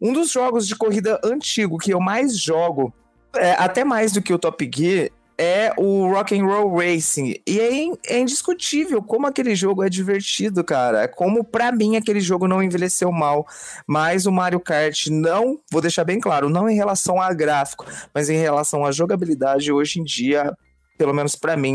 [0.00, 2.92] um dos jogos de corrida antigo que eu mais jogo,
[3.36, 5.10] é, até mais do que o Top Gear,
[5.40, 7.36] é o Rock and Roll Racing.
[7.46, 11.06] E é, in- é indiscutível como aquele jogo é divertido, cara.
[11.06, 13.46] Como pra mim aquele jogo não envelheceu mal.
[13.86, 18.28] Mas o Mario Kart não, vou deixar bem claro, não em relação a gráfico, mas
[18.28, 20.52] em relação à jogabilidade hoje em dia,
[20.96, 21.72] pelo menos pra mim,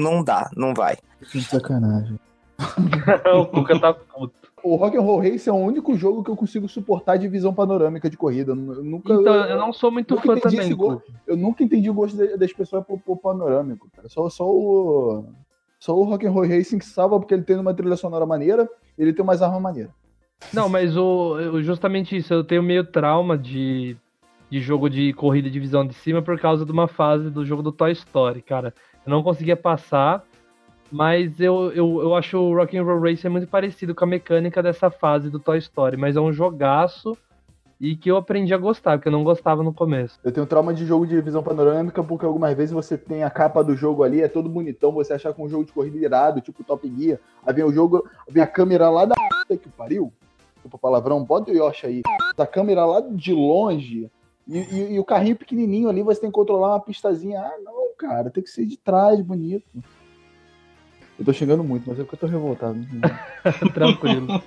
[0.00, 0.96] não dá, não vai.
[1.32, 2.20] Que sacanagem.
[3.34, 4.41] o Cuca tá puto.
[4.64, 8.16] O Rock'n'Roll Race é o único jogo que eu consigo suportar de visão panorâmica de
[8.16, 8.52] corrida.
[8.52, 10.76] Eu nunca, Então, eu não sou muito fã também.
[10.76, 11.02] Cuca.
[11.26, 14.08] eu nunca entendi o gosto das pessoas por, por panorâmico, cara.
[14.08, 15.24] Só, só o.
[15.80, 19.12] Só o Rock'n'Roll Racing que salva porque ele tem uma trilha sonora maneira e ele
[19.12, 19.90] tem umas armas maneiras.
[20.52, 23.96] Não, mas o, eu- justamente isso, eu tenho meio trauma de,
[24.48, 27.62] de jogo de corrida de visão de cima por causa de uma fase do jogo
[27.64, 28.72] do Toy Story, cara.
[29.04, 30.22] Eu não conseguia passar
[30.92, 35.30] Mas eu, eu, eu acho o Rock'n'Roll Racer muito parecido com a mecânica dessa fase
[35.30, 37.16] do Toy Story, mas é um jogaço
[37.80, 40.20] e que eu aprendi a gostar, porque eu não gostava no começo.
[40.22, 43.64] Eu tenho trauma de jogo de visão panorâmica, porque algumas vezes você tem a capa
[43.64, 46.62] do jogo ali, é todo bonitão, você achar com um jogo de corrida irado, tipo
[46.62, 49.14] Top Gear, aí vem o jogo, vem a câmera lá da
[49.48, 50.12] que pariu,
[50.62, 52.02] tipo palavrão, bota o Yoshi aí,
[52.36, 54.10] da câmera lá de longe,
[54.46, 57.40] e, e, e, o carrinho pequenininho ali, você tem que controlar uma pistazinha.
[57.40, 59.64] Ah, não, cara, tem que ser de trás, bonito.
[61.22, 62.84] Eu tô xingando muito, mas é porque eu tô revoltado.
[63.72, 64.42] Tranquilo.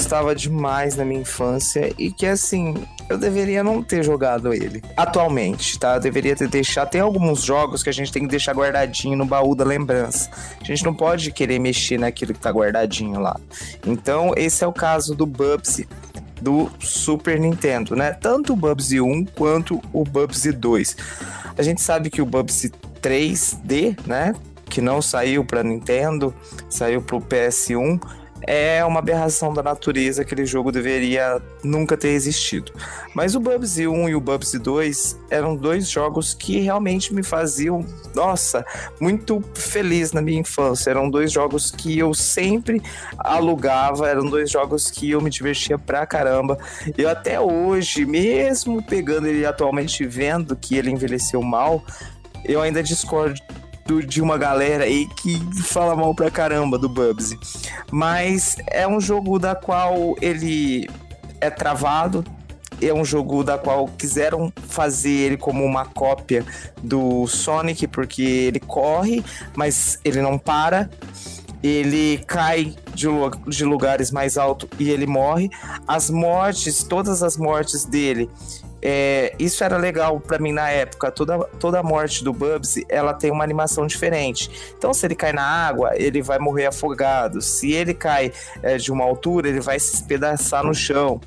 [0.00, 2.74] Gostava demais na minha infância e que, assim,
[3.06, 5.96] eu deveria não ter jogado ele atualmente, tá?
[5.96, 6.88] Eu deveria ter deixado.
[6.88, 10.30] Tem alguns jogos que a gente tem que deixar guardadinho no baú da lembrança.
[10.58, 13.38] A gente não pode querer mexer naquilo que tá guardadinho lá.
[13.86, 15.86] Então, esse é o caso do Bubsy
[16.40, 18.14] do Super Nintendo, né?
[18.14, 20.96] Tanto o Bubsy 1 quanto o Bubsy 2.
[21.58, 24.34] A gente sabe que o Bubsy 3D, né?
[24.64, 26.34] Que não saiu para Nintendo,
[26.70, 28.00] saiu para o PS1
[28.46, 32.72] é uma aberração da natureza, aquele jogo deveria nunca ter existido.
[33.14, 37.84] Mas o Bubsy 1 e o Bubsy 2 eram dois jogos que realmente me faziam,
[38.14, 38.64] nossa,
[39.00, 40.90] muito feliz na minha infância.
[40.90, 42.82] Eram dois jogos que eu sempre
[43.18, 46.58] alugava, eram dois jogos que eu me divertia pra caramba.
[46.96, 51.84] Eu até hoje, mesmo pegando ele atualmente vendo que ele envelheceu mal,
[52.44, 53.40] eu ainda discordo
[53.90, 57.36] do, de uma galera aí que fala mal pra caramba do Bubsy.
[57.90, 60.88] Mas é um jogo da qual ele
[61.40, 62.24] é travado.
[62.80, 66.46] É um jogo da qual quiseram fazer ele como uma cópia
[66.82, 69.22] do Sonic, porque ele corre,
[69.54, 70.88] mas ele não para
[71.62, 73.06] ele cai de,
[73.46, 75.50] de, lugares mais altos e ele morre.
[75.86, 78.30] As mortes, todas as mortes dele,
[78.82, 81.10] é, isso era legal para mim na época.
[81.10, 84.50] Toda, toda a morte do Bubsy, ela tem uma animação diferente.
[84.76, 87.40] Então, se ele cai na água, ele vai morrer afogado.
[87.40, 91.20] Se ele cai é, de uma altura, ele vai se espedaçar no chão.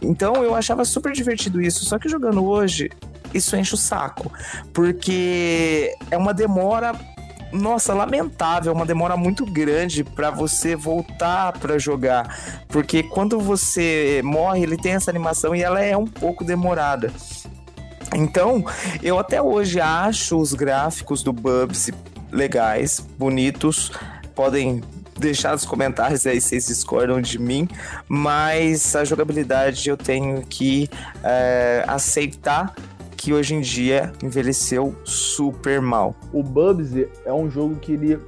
[0.00, 1.84] Então, eu achava super divertido isso.
[1.84, 2.90] Só que jogando hoje,
[3.32, 4.32] isso enche o saco.
[4.72, 6.94] Porque é uma demora
[7.54, 14.64] nossa, lamentável, uma demora muito grande para você voltar para jogar, porque quando você morre,
[14.64, 17.12] ele tem essa animação e ela é um pouco demorada.
[18.14, 18.64] Então,
[19.02, 21.94] eu até hoje acho os gráficos do Bubsy
[22.30, 23.92] legais, bonitos,
[24.34, 24.82] podem
[25.16, 27.68] deixar nos comentários aí se vocês discordam de mim,
[28.08, 30.90] mas a jogabilidade eu tenho que
[31.22, 32.74] é, aceitar
[33.14, 36.14] que hoje em dia envelheceu super mal.
[36.32, 38.18] O Bubsy é um jogo que ele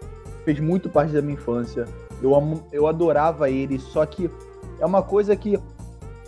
[0.44, 1.86] fez muito parte da minha infância.
[2.22, 2.32] Eu,
[2.72, 4.30] eu adorava ele, só que
[4.80, 5.58] é uma coisa que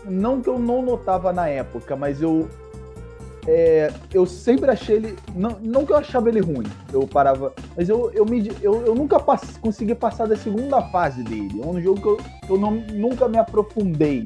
[0.05, 2.49] não que eu não notava na época, mas eu
[3.47, 7.89] é, eu sempre achei ele não, não que eu achava ele ruim, eu parava, mas
[7.89, 11.61] eu eu, me, eu, eu nunca pass, consegui passar da segunda fase dele.
[11.63, 12.19] É um jogo que eu,
[12.51, 14.25] eu não, nunca me aprofundei.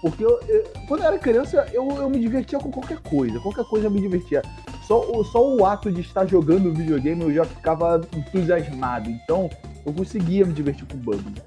[0.00, 3.38] Porque eu, eu, quando eu era criança, eu, eu me divertia com qualquer coisa.
[3.40, 4.42] Qualquer coisa me divertia.
[4.86, 9.10] Só, só o ato de estar jogando videogame eu já ficava entusiasmado.
[9.10, 9.50] Então,
[9.84, 11.42] eu conseguia me divertir com o Bubble.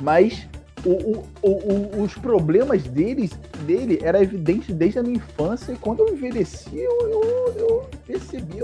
[0.00, 0.46] Mas
[0.84, 3.30] o, o, o, os problemas deles,
[3.64, 5.72] dele era evidente desde a minha infância.
[5.72, 8.58] E quando eu envelheci, eu, eu, eu percebi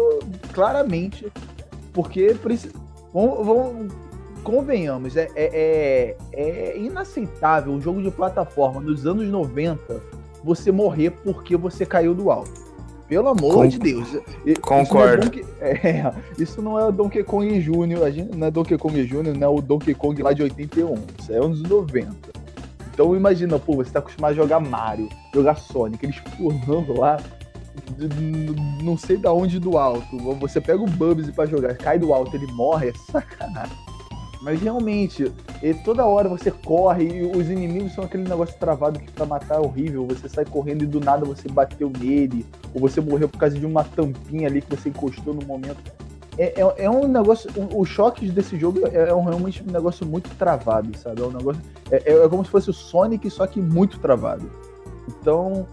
[0.52, 1.32] claramente.
[1.92, 2.36] Porque
[3.12, 3.92] vamos, vamos,
[4.44, 10.00] convenhamos, é, é, é, é inaceitável um jogo de plataforma nos anos 90
[10.44, 12.62] você morrer porque você caiu do alto.
[13.08, 13.66] Pelo amor Com...
[13.66, 14.08] de Deus.
[14.60, 15.30] Concordo.
[15.36, 18.50] Isso não, é, é, isso não é o Donkey Kong Jr., a gente, não é
[18.50, 20.94] Donkey Kong Jr., não é o Donkey Kong lá de 81.
[21.18, 22.12] Isso é anos 90.
[22.92, 27.18] Então imagina, pô, você tá acostumado a jogar Mario, jogar Sonic, eles pulando lá,
[28.82, 30.16] não sei da onde do alto.
[30.38, 33.76] Você pega o Bubsy para jogar, cai do alto, ele morre, é sacanagem.
[34.44, 35.32] Mas realmente,
[35.86, 39.58] toda hora você corre e os inimigos são aquele negócio travado que pra matar é
[39.58, 40.06] horrível.
[40.06, 43.64] Você sai correndo e do nada você bateu nele, ou você morreu por causa de
[43.64, 45.78] uma tampinha ali que você encostou no momento.
[46.36, 47.50] É, é, é um negócio.
[47.74, 51.22] Os choques desse jogo é, é um, realmente um negócio muito travado, sabe?
[51.22, 51.62] É um negócio.
[51.90, 54.50] É, é como se fosse o Sonic, só que muito travado.
[55.08, 55.66] Então,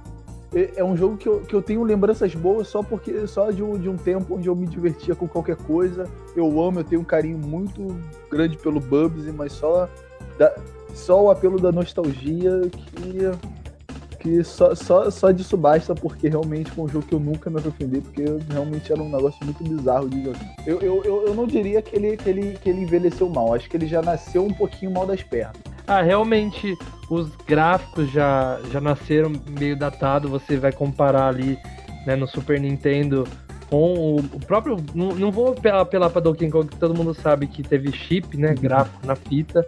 [0.53, 3.63] é, é um jogo que eu, que eu tenho lembranças boas só porque só de
[3.63, 6.09] um, de um tempo onde eu me divertia com qualquer coisa.
[6.35, 7.95] Eu amo, eu tenho um carinho muito
[8.29, 9.89] grande pelo Bubsy, mas só,
[10.37, 10.53] da,
[10.93, 16.83] só o apelo da nostalgia que, que só, só, só disso basta, porque realmente foi
[16.83, 20.21] um jogo que eu nunca me aprofundei, porque realmente era um negócio muito bizarro de
[20.21, 20.55] jogar.
[20.67, 23.69] Eu, eu, eu, eu não diria que ele, que, ele, que ele envelheceu mal, acho
[23.69, 25.70] que ele já nasceu um pouquinho mal das pernas.
[25.87, 26.77] Ah, realmente
[27.09, 30.29] os gráficos já, já nasceram meio datado.
[30.29, 31.57] Você vai comparar ali
[32.05, 33.27] né, no Super Nintendo
[33.69, 34.77] com o, o próprio.
[34.93, 38.37] Não, não vou apelar, apelar para Donkey Kong, que todo mundo sabe que teve chip,
[38.37, 38.53] né?
[38.53, 39.65] Gráfico na fita.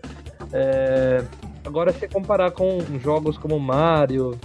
[0.51, 1.23] É,
[1.65, 4.39] agora, se comparar com jogos como Mario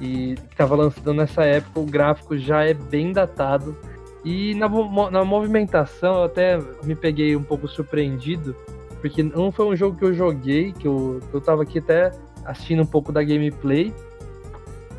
[0.00, 3.76] e que estava lançando nessa época, o gráfico já é bem datado.
[4.24, 4.68] E na,
[5.10, 8.56] na movimentação eu até me peguei um pouco surpreendido,
[9.06, 12.10] porque não foi um jogo que eu joguei, que eu, que eu tava aqui até
[12.44, 13.94] assistindo um pouco da gameplay.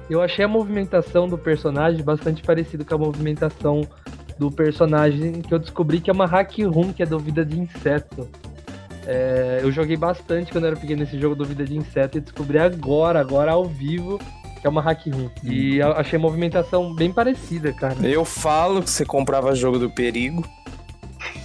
[0.09, 3.81] Eu achei a movimentação do personagem bastante parecido com a movimentação
[4.39, 7.59] do personagem que eu descobri que é uma hack room, que é do Vida de
[7.59, 8.29] Inseto.
[9.05, 12.21] É, eu joguei bastante quando eu era pequeno nesse jogo do Vida de Inseto e
[12.21, 14.19] descobri agora, agora ao vivo,
[14.61, 15.29] que é uma hack room.
[15.43, 17.95] E eu achei a movimentação bem parecida, cara.
[18.07, 20.45] Eu falo que você comprava jogo do perigo.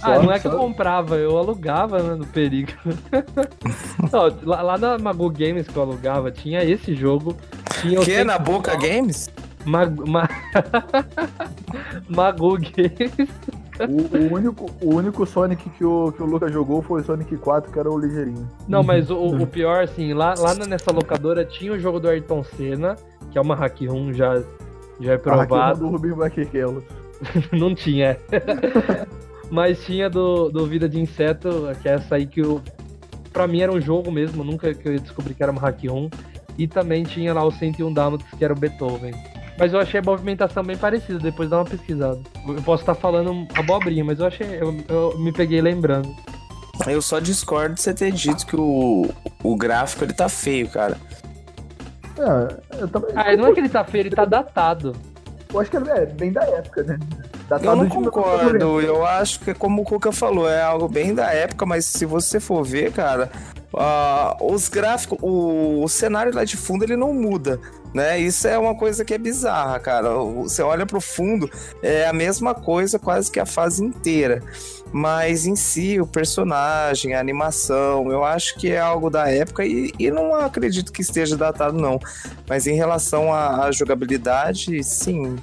[0.03, 2.71] Ah, não é que eu comprava, eu alugava né, no Perigo.
[4.11, 7.35] Não, lá, lá na Magu Games que eu alugava, tinha esse jogo.
[7.81, 9.29] Tinha o Que Sempre na Boca Games?
[9.65, 10.29] Mag- Ma-
[12.09, 13.11] Magu Games.
[13.89, 17.35] O, o único, o único Sonic que o, que o Lucas jogou foi o Sonic
[17.37, 18.47] 4, que era o ligeirinho.
[18.67, 22.43] Não, mas o, o pior, assim, lá, lá nessa locadora tinha o jogo do Ayrton
[22.43, 22.95] Senna,
[23.31, 24.43] que é uma hack room já,
[24.99, 25.55] já é A provado.
[25.55, 26.83] Raquel do Rubinho Barrichello.
[27.51, 28.17] Não tinha.
[29.53, 32.59] Mas tinha do, do Vida de Inseto, que é essa aí que eu.
[33.31, 36.09] Pra mim era um jogo mesmo, nunca que eu descobri que era uma hack room.
[36.57, 39.13] E também tinha lá o 101 Dálmatas, que era o Beethoven.
[39.59, 42.19] Mas eu achei a movimentação bem parecida, depois dá uma pesquisada.
[42.47, 44.47] Eu posso estar falando abobrinha, mas eu achei.
[44.59, 46.09] Eu, eu me peguei lembrando.
[46.87, 49.07] Eu só discordo de você ter dito que o,
[49.43, 50.97] o gráfico ele tá feio, cara.
[52.17, 54.93] É, eu, também, Ah, não é que ele tá feio, ele tá datado.
[55.53, 56.97] eu acho que é bem da época, né?
[57.53, 61.31] Eu Datado não concordo, eu acho que como o Cuca falou, é algo bem da
[61.31, 63.31] época, mas se você for ver, cara,
[63.75, 67.59] ah, os gráficos, o, o cenário lá de fundo ele não muda,
[67.93, 68.19] né?
[68.19, 70.09] Isso é uma coisa que é bizarra, cara.
[70.13, 71.49] Você olha pro fundo,
[71.81, 74.41] é a mesma coisa quase que a fase inteira.
[74.91, 79.91] Mas em si, o personagem, a animação, eu acho que é algo da época e,
[79.97, 81.99] e não acredito que esteja datado, não.
[82.47, 85.35] Mas em relação à jogabilidade, sim,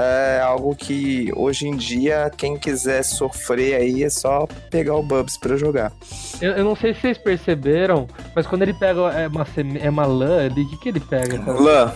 [0.00, 5.36] é algo que hoje em dia, quem quiser sofrer aí, é só pegar o Bubs
[5.36, 5.92] pra jogar.
[6.40, 9.46] Eu, eu não sei se vocês perceberam, mas quando ele pega é uma,
[9.80, 11.38] é uma lã o que, que ele pega?
[11.38, 11.60] cara?
[11.60, 11.92] Lã,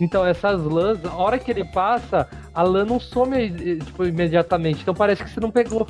[0.00, 4.80] Então, essas lãs, a hora que ele passa, a lã não some eh, tipo, imediatamente.
[4.82, 5.86] Então parece que você não pegou.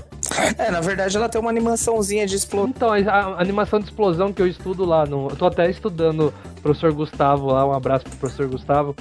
[0.59, 2.68] é, na verdade ela tem uma animaçãozinha de explosão.
[2.68, 6.35] Então, a a animação de explosão que eu estudo lá, no, eu tô até estudando
[6.59, 8.94] o professor Gustavo lá, um abraço pro professor Gustavo,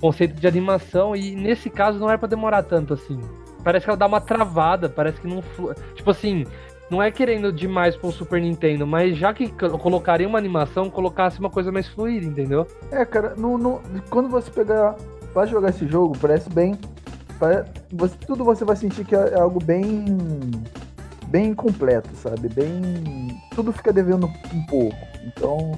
[0.00, 3.20] conceito de animação, e nesse caso não era pra demorar tanto assim.
[3.64, 5.42] Parece que ela dá uma travada, parece que não.
[5.94, 6.44] Tipo assim,
[6.88, 11.40] não é querendo demais pro Super Nintendo, mas já que co- colocaria uma animação, colocasse
[11.40, 12.66] uma coisa mais fluida, entendeu?
[12.92, 14.94] É, cara, no, no- quando você pegar
[15.32, 16.78] pra jogar esse jogo, parece bem.
[17.40, 20.04] pare- você- tudo você vai sentir que é, é algo bem.
[21.26, 22.48] bem completo, sabe?
[22.48, 23.36] Bem.
[23.54, 24.96] Tudo fica devendo um pouco.
[25.26, 25.72] Então.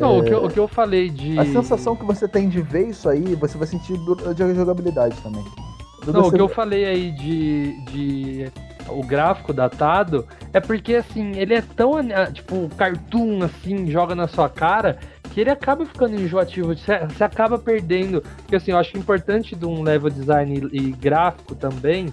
[0.00, 1.38] Não, o, que eu, o que eu falei de.
[1.38, 3.94] A sensação que você tem de ver isso aí, você vai sentir
[4.26, 5.44] a jogabilidade também.
[6.06, 8.52] Não, o Você- que eu falei aí de, de
[8.88, 14.28] o gráfico datado é porque assim, ele é tão ah, tipo cartoon assim, joga na
[14.28, 14.98] sua cara,
[15.32, 16.92] que ele acaba ficando enjoativo, você,
[17.24, 18.22] acaba perdendo.
[18.42, 22.12] Porque assim, eu acho importante de um level design e, e gráfico também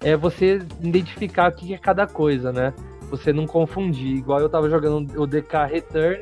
[0.00, 2.72] é você identificar o que é cada coisa, né?
[3.10, 4.16] Você não confundir.
[4.16, 6.20] Igual eu tava jogando o DK Return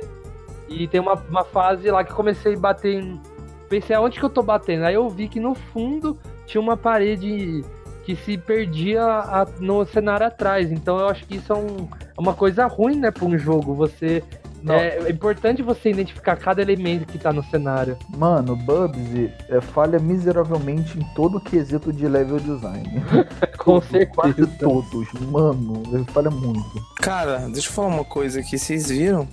[0.71, 3.21] e tem uma, uma fase lá que comecei a bater em.
[3.69, 4.85] Pensei, aonde que eu tô batendo?
[4.85, 7.65] Aí eu vi que no fundo tinha uma parede
[8.05, 10.71] que se perdia a- no cenário atrás.
[10.73, 13.75] Então eu acho que isso é, um- é uma coisa ruim, né, pra um jogo.
[13.75, 14.23] Você.
[14.63, 14.75] Não.
[14.75, 17.97] É, é importante você identificar cada elemento que tá no cenário.
[18.15, 23.03] Mano, Bubsy é, falha miseravelmente em todo o quesito de level design.
[23.59, 23.89] Com Quase
[24.35, 24.51] certeza.
[24.59, 25.09] todos.
[25.31, 26.63] Mano, ele falha muito.
[27.01, 28.59] Cara, deixa eu falar uma coisa aqui.
[28.59, 29.27] Vocês viram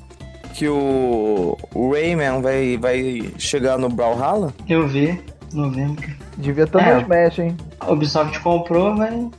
[0.58, 4.52] que o, o Rayman vai, vai chegar no Brawlhalla?
[4.68, 5.22] Eu vi,
[5.54, 6.04] novembro.
[6.36, 6.96] Devia estar É.
[6.96, 7.58] no Smash, hein?
[7.80, 9.30] A Ubisoft comprou, vai,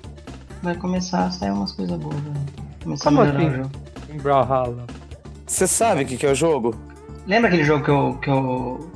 [0.62, 2.14] vai começar a sair umas coisas boas.
[2.14, 2.32] Vai
[2.84, 3.48] começar Como a melhorar assim?
[3.50, 3.70] o jogo.
[4.14, 4.84] Em Brawlhalla.
[5.44, 6.76] Você sabe o que, que é o jogo?
[7.26, 8.90] Lembra aquele jogo que eu, que eu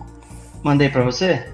[0.63, 1.45] mandei pra você?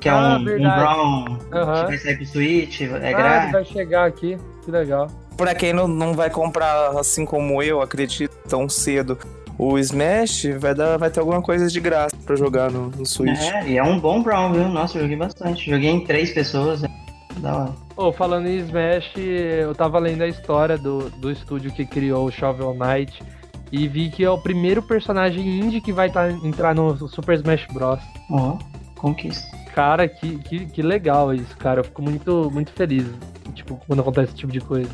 [0.00, 0.44] Que é Ah, um, um.
[0.44, 1.80] Brown Aham.
[1.82, 3.52] que vai sair pro Switch, é ah, ele grátis.
[3.52, 4.36] vai chegar aqui.
[4.64, 5.06] Que legal.
[5.36, 9.16] Pra quem não, não vai comprar assim como eu, acredito, tão cedo
[9.58, 13.40] o Smash, vai, dar, vai ter alguma coisa de graça pra jogar no, no Switch.
[13.40, 14.68] É, e é um bom Brown, viu?
[14.68, 15.70] Nossa, eu joguei bastante.
[15.70, 16.82] Joguei em três pessoas.
[16.82, 16.88] é
[17.38, 17.72] Da hora.
[17.96, 22.32] Ô, falando em Smash, eu tava lendo a história do, do estúdio que criou o
[22.32, 23.22] Shovel Knight
[23.70, 27.66] e vi que é o primeiro personagem indie que vai tá, entrar no Super Smash
[27.72, 28.00] Bros.
[28.30, 28.58] Ó,
[28.96, 29.46] conquista.
[29.74, 31.80] Cara, que, que, que legal isso, cara.
[31.80, 33.06] Eu fico muito, muito feliz,
[33.54, 34.90] tipo, quando acontece esse tipo de coisa.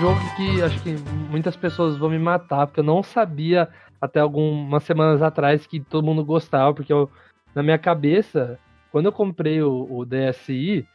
[0.00, 0.92] Jogo que acho que
[1.30, 3.68] muitas pessoas vão me matar, porque eu não sabia
[4.00, 7.10] até algumas semanas atrás que todo mundo gostava, porque eu,
[7.54, 8.58] na minha cabeça,
[8.90, 10.88] quando eu comprei o, o DSi,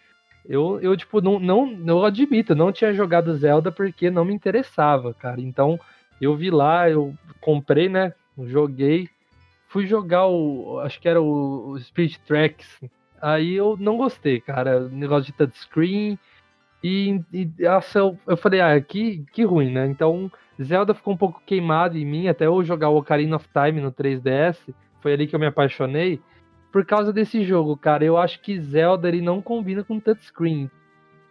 [0.44, 5.14] eu, eu tipo, não, não, eu admito, não tinha jogado Zelda porque não me interessava,
[5.14, 5.40] cara.
[5.40, 5.80] Então,
[6.20, 8.12] eu vi lá, eu comprei, né,
[8.46, 9.08] joguei,
[9.68, 12.80] fui jogar o, acho que era o, o Spirit Tracks,
[13.22, 16.18] aí eu não gostei, cara, negócio de touchscreen,
[16.88, 19.88] e, e nossa, eu, eu falei, ah, que, que ruim, né?
[19.88, 20.32] Então,
[20.62, 23.92] Zelda ficou um pouco queimado em mim, até eu jogar o Ocarina of Time no
[23.92, 24.58] 3DS,
[25.02, 26.22] foi ali que eu me apaixonei,
[26.72, 28.06] por causa desse jogo, cara.
[28.06, 30.70] Eu acho que Zelda ele não combina com touchscreen.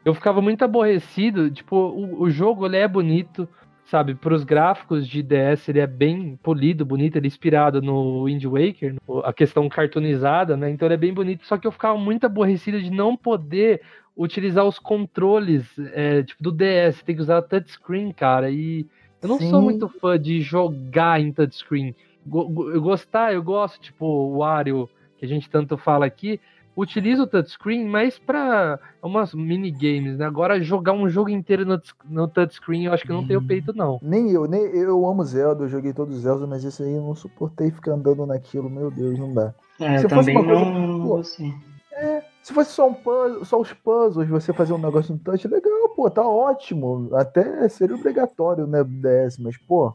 [0.04, 3.48] Eu ficava muito aborrecido, tipo, o, o jogo ele é bonito,
[3.84, 4.16] sabe?
[4.16, 8.44] Para os gráficos de DS ele é bem polido, bonito, ele é inspirado no Wind
[8.44, 10.68] Waker, a questão cartoonizada, né?
[10.68, 13.82] Então ele é bem bonito, só que eu ficava muito aborrecido de não poder
[14.16, 18.86] utilizar os controles é, tipo do DS, tem que usar touchscreen, cara, e
[19.20, 19.64] eu não sou Sim.
[19.64, 21.94] muito fã de jogar em touchscreen.
[22.26, 24.88] Eu gostar, eu gosto, tipo, o Wario,
[25.18, 26.40] que a gente tanto fala aqui,
[26.76, 30.24] utiliza o touchscreen, mas pra umas minigames, né?
[30.26, 33.98] Agora jogar um jogo inteiro no, no touchscreen, eu acho que não tenho peito, não.
[34.02, 37.02] Nem eu, nem eu amo Zelda, eu joguei todos os Zelda, mas esse aí eu
[37.02, 39.54] não suportei ficar andando naquilo, meu Deus, não dá.
[39.80, 41.52] É, Se eu fosse também uma coisa- não, pô, gostei.
[42.44, 45.88] Se fosse só, um puzzle, só os puzzles, você fazer um negócio no touch, legal,
[45.96, 47.08] pô, tá ótimo.
[47.14, 49.94] Até seria obrigatório, né, DS, mas, pô,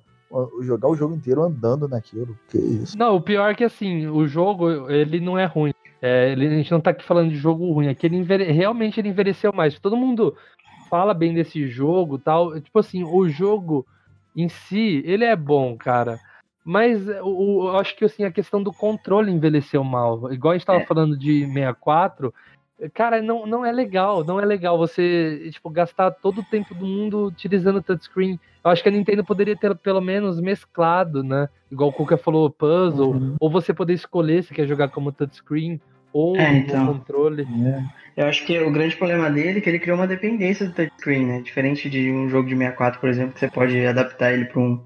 [0.61, 2.97] jogar o jogo inteiro andando naquilo, que isso.
[2.97, 5.71] Não, o pior é que assim, o jogo, ele não é ruim.
[6.01, 8.99] É, ele- a gente não tá aqui falando de jogo ruim, aqui ele envelhe- realmente
[8.99, 9.79] ele envelheceu mais.
[9.79, 10.35] Todo mundo
[10.89, 12.59] fala bem desse jogo tal.
[12.59, 13.85] Tipo assim, o jogo
[14.35, 16.19] em si, ele é bom, cara.
[16.69, 20.31] Mas o, o- eu acho que assim, a questão do controle envelheceu mal.
[20.31, 20.85] Igual a gente tava É.
[20.85, 22.31] falando de 64.
[22.93, 26.85] Cara, não, não é legal, não é legal você, tipo, gastar todo o tempo do
[26.85, 28.39] mundo utilizando touchscreen.
[28.63, 31.49] Eu acho que a Nintendo poderia ter pelo menos mesclado, né?
[31.71, 33.35] Igual o Kuka falou, puzzle, Uhum.
[33.39, 35.81] ou você poder escolher se quer jogar como touchscreen
[36.13, 36.85] ou É, então.
[36.85, 37.47] controle.
[38.15, 41.25] Eu acho que o grande problema dele é que ele criou uma dependência do touchscreen,
[41.25, 41.41] né?
[41.41, 44.79] Diferente de um jogo de 64, por exemplo, que você pode adaptar ele para um,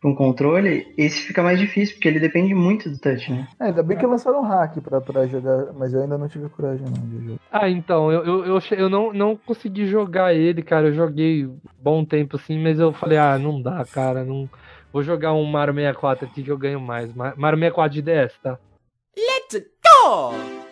[0.00, 3.48] pra um controle, esse fica mais difícil, porque ele depende muito do touch, né?
[3.60, 6.48] É, ainda bem que lançaram um hack pra, pra jogar, mas eu ainda não tive
[6.48, 7.40] coragem não de jogar.
[7.50, 10.88] Ah, então, eu, eu, eu, eu não, não consegui jogar ele, cara.
[10.88, 14.24] Eu joguei um bom tempo assim, mas eu falei, ah, não dá, cara.
[14.24, 14.48] Não...
[14.92, 17.12] Vou jogar um Mario 64 aqui que eu ganho mais.
[17.14, 18.58] Ma- Mario 64 de DS, tá?
[19.16, 20.67] Let's go!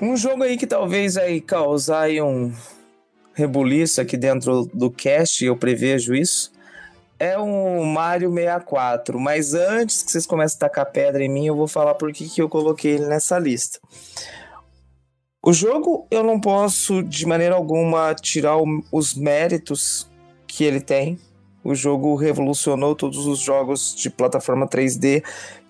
[0.00, 2.52] Um jogo aí que talvez vai causar aí um
[3.34, 6.52] rebuliço aqui dentro do cast, eu prevejo isso,
[7.18, 9.18] é o Mario 64.
[9.18, 12.28] Mas antes que vocês comecem a tacar pedra em mim, eu vou falar por que,
[12.28, 13.80] que eu coloquei ele nessa lista.
[15.44, 20.08] O jogo, eu não posso de maneira alguma tirar o- os méritos
[20.46, 21.18] que ele tem.
[21.62, 25.22] O jogo revolucionou todos os jogos de plataforma 3D,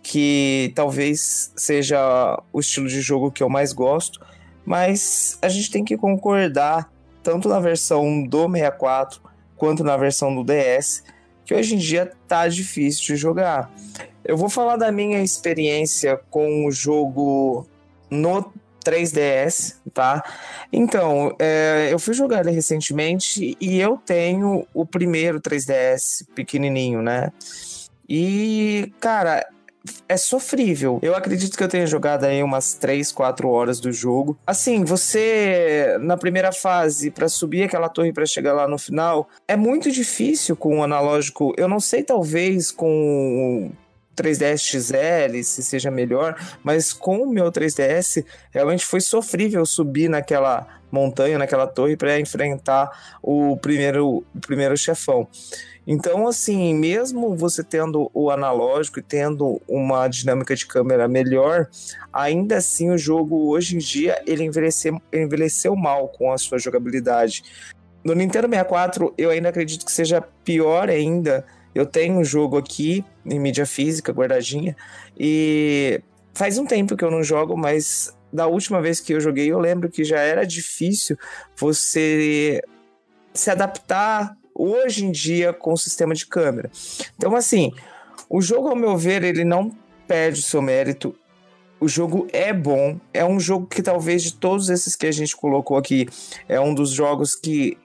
[0.02, 4.20] que talvez seja o estilo de jogo que eu mais gosto,
[4.64, 6.90] mas a gente tem que concordar,
[7.22, 9.20] tanto na versão do 64
[9.56, 11.02] quanto na versão do DS,
[11.44, 13.70] que hoje em dia tá difícil de jogar.
[14.24, 17.66] Eu vou falar da minha experiência com o jogo
[18.10, 18.52] no
[18.88, 20.22] 3DS, tá?
[20.72, 27.32] Então, é, eu fui jogar ele recentemente e eu tenho o primeiro 3DS pequenininho, né?
[28.08, 29.46] E, cara,
[30.08, 30.98] é sofrível.
[31.02, 34.38] Eu acredito que eu tenha jogado aí umas 3, 4 horas do jogo.
[34.46, 39.56] Assim, você na primeira fase para subir aquela torre para chegar lá no final, é
[39.56, 41.54] muito difícil com o analógico.
[41.56, 43.70] Eu não sei talvez com
[44.22, 50.66] 3DS XL se seja melhor, mas com o meu 3DS realmente foi sofrível subir naquela
[50.90, 55.28] montanha, naquela torre para enfrentar o primeiro, o primeiro chefão.
[55.86, 61.66] Então, assim, mesmo você tendo o analógico e tendo uma dinâmica de câmera melhor,
[62.12, 67.42] ainda assim o jogo hoje em dia ele envelheceu, envelheceu mal com a sua jogabilidade.
[68.04, 71.44] No Nintendo 64, eu ainda acredito que seja pior ainda.
[71.78, 74.76] Eu tenho um jogo aqui em mídia física guardadinha
[75.18, 76.00] e
[76.34, 79.58] faz um tempo que eu não jogo, mas da última vez que eu joguei, eu
[79.58, 81.16] lembro que já era difícil
[81.56, 82.60] você
[83.32, 86.68] se adaptar hoje em dia com o sistema de câmera.
[87.16, 87.72] Então, assim,
[88.28, 89.70] o jogo, ao meu ver, ele não
[90.08, 91.14] perde o seu mérito.
[91.80, 95.36] O jogo é bom, é um jogo que talvez de todos esses que a gente
[95.36, 96.08] colocou aqui,
[96.48, 97.78] é um dos jogos que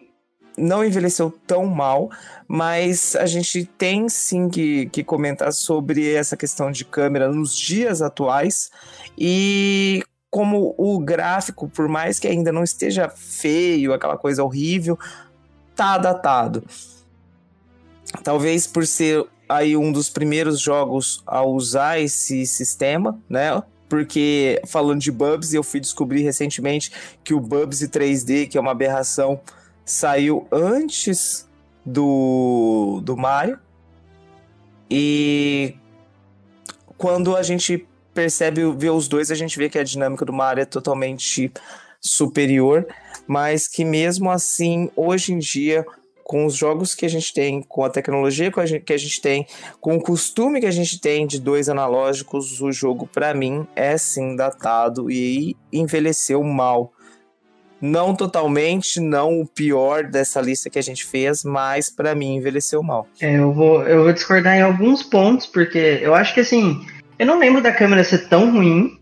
[0.58, 2.10] não envelheceu tão mal,
[2.48, 8.02] mas a gente tem sim que, que comentar sobre essa questão de câmera nos dias
[8.02, 8.70] atuais
[9.18, 14.98] e como o gráfico, por mais que ainda não esteja feio, aquela coisa horrível,
[15.76, 16.64] tá datado.
[18.24, 23.62] Talvez por ser aí um dos primeiros jogos a usar esse sistema, né?
[23.88, 26.92] Porque falando de Bubsy, eu fui descobrir recentemente
[27.24, 29.40] que o Bubsy 3D, que é uma aberração,
[29.86, 31.50] saiu antes
[31.86, 33.60] do, do Mario.
[34.90, 35.76] E
[36.98, 40.62] quando a gente percebe, vê os dois, a gente vê que a dinâmica do Mario
[40.62, 41.52] é totalmente
[42.00, 42.86] superior
[43.28, 45.86] mas que mesmo assim, hoje em dia,
[46.24, 48.98] com os jogos que a gente tem, com a tecnologia que a gente, que a
[48.98, 49.46] gente tem,
[49.80, 53.98] com o costume que a gente tem de dois analógicos, o jogo, para mim, é
[53.98, 56.94] sim datado e envelheceu mal.
[57.86, 62.82] Não totalmente, não o pior dessa lista que a gente fez, mas para mim envelheceu
[62.82, 63.06] mal.
[63.20, 66.80] É, eu vou, eu vou discordar em alguns pontos, porque eu acho que assim,
[67.20, 68.98] eu não lembro da câmera ser tão ruim,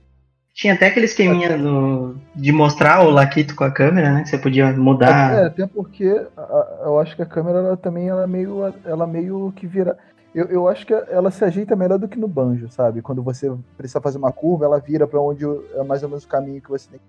[0.52, 4.24] tinha até aquele esqueminha do, de mostrar o Laquito com a câmera, né?
[4.24, 5.34] Que você podia mudar.
[5.34, 9.54] É, até porque a, eu acho que a câmera ela também ela meio, ela meio
[9.56, 9.96] que vira.
[10.34, 13.04] Eu, eu acho que ela se ajeita melhor do que no banjo, sabe?
[13.04, 16.28] Quando você precisa fazer uma curva, ela vira para onde é mais ou menos o
[16.28, 17.00] caminho que você tem.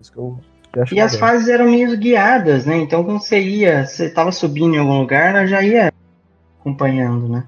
[0.00, 0.38] Isso que eu,
[0.92, 2.76] e as fases eram meio guiadas, né?
[2.76, 5.92] Então quando você ia, você tava subindo em algum lugar, ela já ia
[6.60, 7.44] acompanhando, né?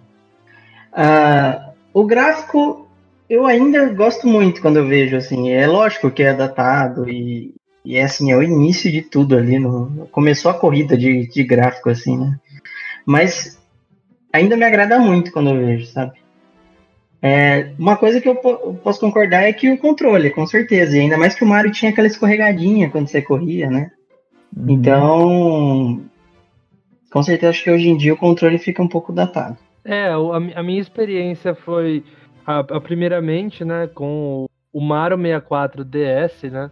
[0.93, 2.89] Uh, o gráfico
[3.29, 7.55] eu ainda gosto muito quando eu vejo, assim, é lógico que é datado e,
[7.85, 11.45] e é assim, é o início de tudo ali, no, começou a corrida de, de
[11.45, 12.39] gráfico, assim, né?
[13.05, 13.59] Mas
[14.33, 16.13] ainda me agrada muito quando eu vejo, sabe?
[17.21, 21.19] É, uma coisa que eu, posso concordar é que o controle, com certeza, e ainda
[21.19, 23.91] mais que o Mario tinha aquela escorregadinha quando você corria, né?
[24.57, 24.71] Uhum.
[24.71, 26.05] Então,
[27.11, 29.57] com certeza acho que hoje em dia o controle fica um pouco datado.
[29.85, 30.17] É, a,
[30.57, 32.05] a minha experiência foi
[32.47, 36.71] a, a, primeiramente, né, com o Mario 64 DS, né?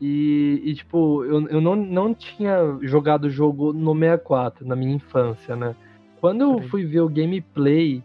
[0.00, 4.94] E, e, tipo, eu, eu não, não tinha jogado o jogo no 64 na minha
[4.94, 5.74] infância, né?
[6.20, 8.02] Quando eu fui ver o gameplay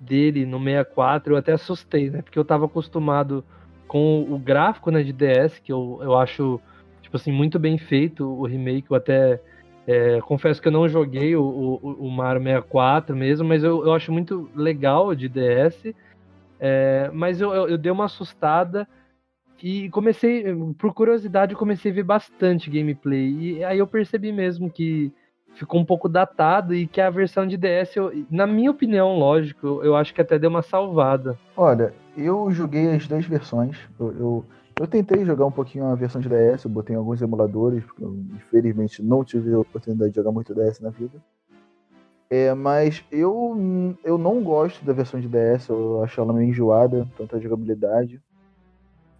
[0.00, 2.22] dele no 64, eu até assustei, né?
[2.22, 3.44] Porque eu tava acostumado
[3.86, 6.60] com o gráfico né, de DS, que eu, eu acho,
[7.00, 8.90] tipo assim, muito bem feito o remake.
[8.90, 9.40] Eu até
[9.86, 13.94] é, confesso que eu não joguei o, o, o Mario 64 mesmo, mas eu, eu
[13.94, 15.94] acho muito legal de DS.
[16.60, 18.86] É, mas eu, eu, eu, dei uma assustada
[19.62, 20.44] e comecei,
[20.76, 23.30] por curiosidade, eu comecei a ver bastante gameplay.
[23.30, 25.12] E aí eu percebi mesmo que
[25.58, 29.80] ficou um pouco datado e que a versão de DS, eu, na minha opinião, lógico,
[29.82, 31.36] eu, acho que até deu uma salvada.
[31.56, 33.76] Olha, eu joguei as duas versões.
[33.98, 34.44] Eu, eu,
[34.78, 38.16] eu, tentei jogar um pouquinho a versão de DS, eu botei alguns emuladores, porque eu,
[38.36, 41.20] infelizmente não tive a oportunidade de jogar muito DS na vida.
[42.30, 47.08] É, mas eu, eu não gosto da versão de DS, eu acho ela meio enjoada,
[47.16, 48.22] tanto a jogabilidade.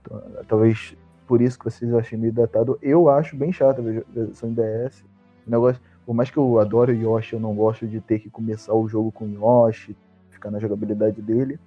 [0.02, 0.94] Então, talvez
[1.26, 2.78] por isso que vocês achem meio datado.
[2.80, 3.84] Eu acho bem chata a
[4.24, 5.04] versão de DS.
[5.46, 8.30] O negócio, por mais que eu adore o Yoshi, eu não gosto de ter que
[8.30, 9.94] começar o jogo com o Yoshi,
[10.30, 11.60] ficar na jogabilidade dele.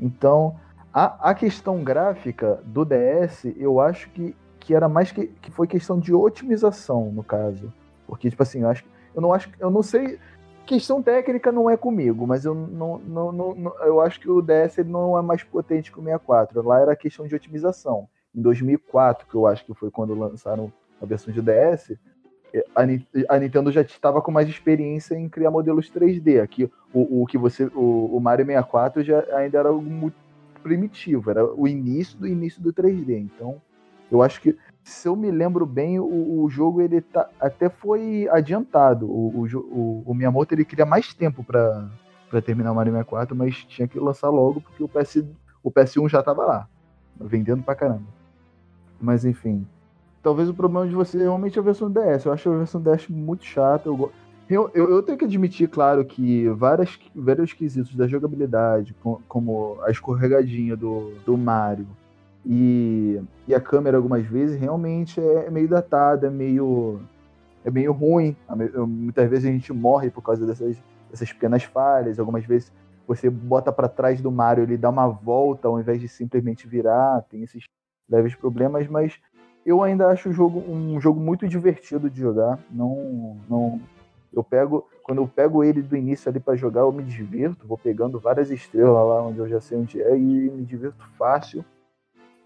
[0.00, 0.56] Então,
[0.90, 5.66] a, a questão gráfica do DS, eu acho que, que era mais que, que foi
[5.66, 7.70] questão de otimização, no caso.
[8.06, 10.18] Porque, tipo assim, eu acho eu não acho, eu não sei
[10.64, 14.78] questão técnica não é comigo, mas eu não, não, não, eu acho que o DS
[14.78, 16.66] ele não é mais potente que o 64.
[16.66, 18.08] Lá era questão de otimização.
[18.34, 21.98] Em 2004, que eu acho que foi quando lançaram a versão de DS,
[22.74, 22.82] a,
[23.34, 26.42] a Nintendo já estava com mais experiência em criar modelos 3D.
[26.42, 30.16] Aqui o, o que você, o, o Mario 64 já ainda era algo muito
[30.62, 33.18] primitivo, era o início do início do 3D.
[33.18, 33.60] Então,
[34.10, 38.28] eu acho que se eu me lembro bem, o, o jogo ele tá, até foi
[38.30, 39.06] adiantado.
[39.06, 41.88] O, o, o, Miyamoto ele queria mais tempo para
[42.28, 45.24] pra terminar o Mario 64, mas tinha que lançar logo porque o, PS,
[45.62, 46.68] o PS1 já tava lá,
[47.18, 48.04] vendendo pra caramba.
[49.00, 49.66] Mas enfim,
[50.22, 52.26] talvez o problema de você realmente é a versão DS.
[52.26, 53.88] Eu acho a versão DS muito chata.
[53.88, 54.10] Eu,
[54.48, 59.90] eu, eu, tenho que admitir, claro, que várias, vários quesitos da jogabilidade, co- como a
[59.90, 61.86] escorregadinha do, do Mario
[62.46, 66.98] e, e a câmera algumas vezes, realmente é meio datada, é meio,
[67.62, 68.34] é meio ruim.
[68.86, 70.76] Muitas vezes a gente morre por causa dessas,
[71.10, 72.18] dessas pequenas falhas.
[72.18, 72.72] Algumas vezes
[73.06, 77.22] você bota pra trás do Mario, ele dá uma volta ao invés de simplesmente virar.
[77.28, 77.64] Tem esses
[78.08, 79.20] leves problemas, mas
[79.64, 82.58] eu ainda acho o jogo um jogo muito divertido de jogar.
[82.70, 83.80] Não, não,
[84.32, 87.66] eu pego quando eu pego ele do início ali pra jogar, eu me divirto.
[87.66, 91.64] Vou pegando várias estrelas lá onde eu já sei onde é e me divirto fácil.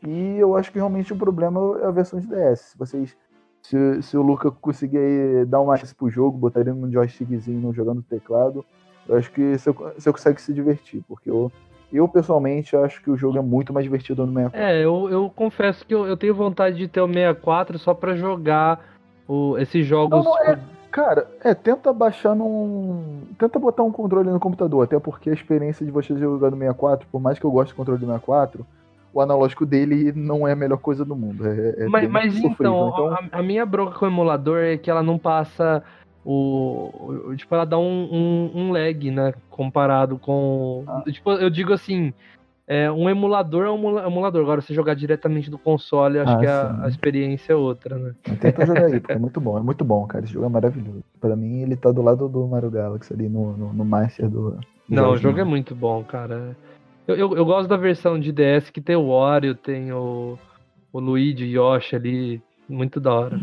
[0.04, 2.60] E eu acho que realmente o problema é a versão de DS.
[2.60, 3.16] Se vocês
[3.62, 8.02] se, se o Luca conseguir dar uma chance pro jogo, botar ele num joystickzinho jogando
[8.02, 8.64] teclado,
[9.08, 11.50] eu acho que você, você consegue se divertir, porque eu,
[11.92, 14.60] eu pessoalmente acho que o jogo é muito mais divertido no 64.
[14.60, 18.14] É, eu, eu confesso que eu, eu tenho vontade de ter o 64 só pra
[18.14, 18.80] jogar
[19.28, 20.24] o, esses jogos.
[20.24, 20.58] Não, não, é-
[20.92, 23.22] Cara, é, tenta baixar num.
[23.38, 27.08] Tenta botar um controle no computador, até porque a experiência de você jogar no 64,
[27.10, 28.66] por mais que eu goste do controle do 64,
[29.14, 31.46] o analógico dele não é a melhor coisa do mundo.
[31.48, 32.90] É, é Mas, bem mas sofrível.
[32.92, 35.82] então, a, a minha bronca com o emulador é que ela não passa
[36.24, 36.90] o.
[37.30, 39.34] o- Tipo, ela dá um, um, um lag, né?
[39.50, 40.84] Comparado com.
[40.86, 41.02] Ah.
[41.10, 42.12] Tipo, eu digo assim.
[42.64, 44.40] É, um emulador é um emula- emulador.
[44.40, 48.12] Agora, você jogar diretamente do console, acho Ah, que a, a experiência é outra, né?
[48.40, 50.24] Tenta jogar aí, porque é muito bom, é muito bom, cara.
[50.24, 51.02] Esse jogo é maravilhoso.
[51.20, 54.52] Pra mim, ele tá do lado do Mario Galaxy ali no, no, no Master do.
[54.52, 56.56] do Não, o Jorge jogo é muito bom, cara.
[57.06, 60.38] Eu, eu, eu gosto da versão de DS que tem o Wario, tem o,
[60.92, 62.40] o Luigi e Yoshi ali.
[62.68, 63.38] Muito da hora.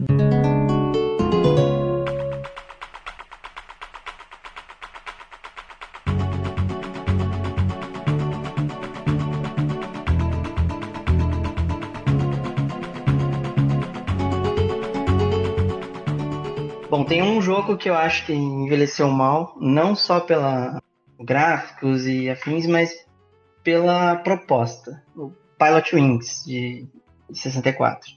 [17.09, 20.79] Tem um jogo que eu acho que envelheceu mal, não só pela
[21.19, 22.93] gráficos e afins, mas
[23.63, 25.03] pela proposta.
[25.15, 26.87] O Pilot Wings de
[27.33, 28.07] 64.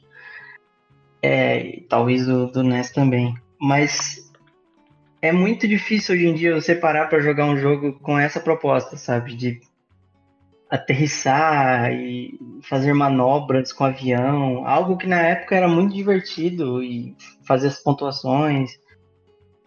[1.22, 3.34] É, talvez do, do NES também.
[3.58, 4.30] Mas
[5.22, 8.98] é muito difícil hoje em dia você parar para jogar um jogo com essa proposta,
[8.98, 9.34] sabe?
[9.34, 9.58] De
[10.72, 17.14] aterrissar e fazer manobras com avião, algo que na época era muito divertido e
[17.46, 18.80] fazer as pontuações.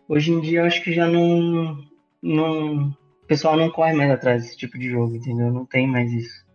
[0.08, 1.78] Hoje em dia eu acho que já não,
[2.22, 2.96] não
[3.26, 5.52] o pessoal não corre mais atrás desse tipo de jogo, entendeu?
[5.52, 6.46] Não tem mais isso.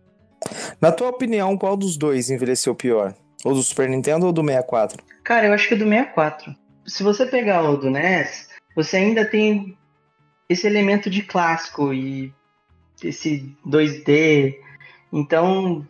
[0.79, 3.13] Na tua opinião, qual dos dois envelheceu pior?
[3.43, 5.03] Ou do Super Nintendo ou do 64?
[5.23, 6.55] Cara, eu acho que o do 64.
[6.85, 9.77] Se você pegar o do NES, você ainda tem
[10.47, 12.33] esse elemento de clássico e
[13.03, 14.55] esse 2D.
[15.11, 15.85] Então,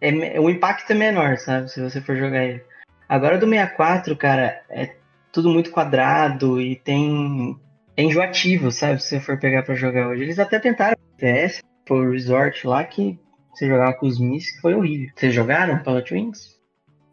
[0.00, 1.70] é, o impacto é menor, sabe?
[1.70, 2.62] Se você for jogar ele.
[3.08, 4.94] Agora do 64, cara, é
[5.32, 7.56] tudo muito quadrado e tem.
[7.96, 9.02] É enjoativo, sabe?
[9.02, 10.22] Se você for pegar pra jogar hoje.
[10.22, 13.18] Eles até tentaram PS, por Resort lá, que
[13.52, 15.08] você jogava com os Miss, que foi horrível.
[15.14, 16.60] Vocês jogaram Pilot Wings?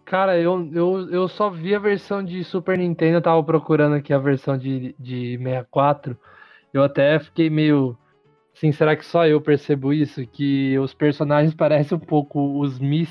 [0.05, 4.13] Cara, eu, eu, eu só vi a versão de Super Nintendo, eu tava procurando aqui
[4.13, 6.17] a versão de, de 64.
[6.73, 7.97] Eu até fiquei meio.
[8.55, 10.25] Assim, será que só eu percebo isso?
[10.25, 13.09] Que os personagens parecem um pouco os Mis,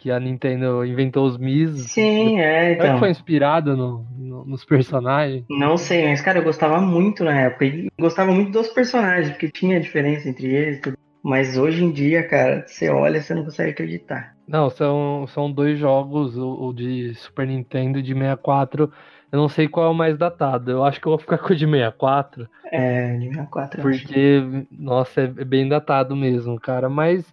[0.00, 1.70] que a Nintendo inventou os Mis.
[1.90, 2.98] Sim, é, Será que então.
[2.98, 5.44] foi inspirado no, no- nos personagens?
[5.50, 7.64] Não sei, mas, cara, eu gostava muito na época.
[7.66, 10.78] E gostava muito dos personagens, porque tinha diferença entre eles.
[10.78, 10.96] e tudo.
[11.22, 14.32] Mas hoje em dia, cara, você olha, você não consegue acreditar.
[14.48, 18.90] Não, são, são dois jogos, o, o de Super Nintendo e de 64.
[19.30, 20.70] Eu não sei qual é o mais datado.
[20.70, 22.48] Eu acho que eu vou ficar com o de 64.
[22.72, 24.02] É, de 64, eu acho.
[24.02, 26.88] Porque, nossa, é é bem datado mesmo, cara.
[26.88, 27.24] Mas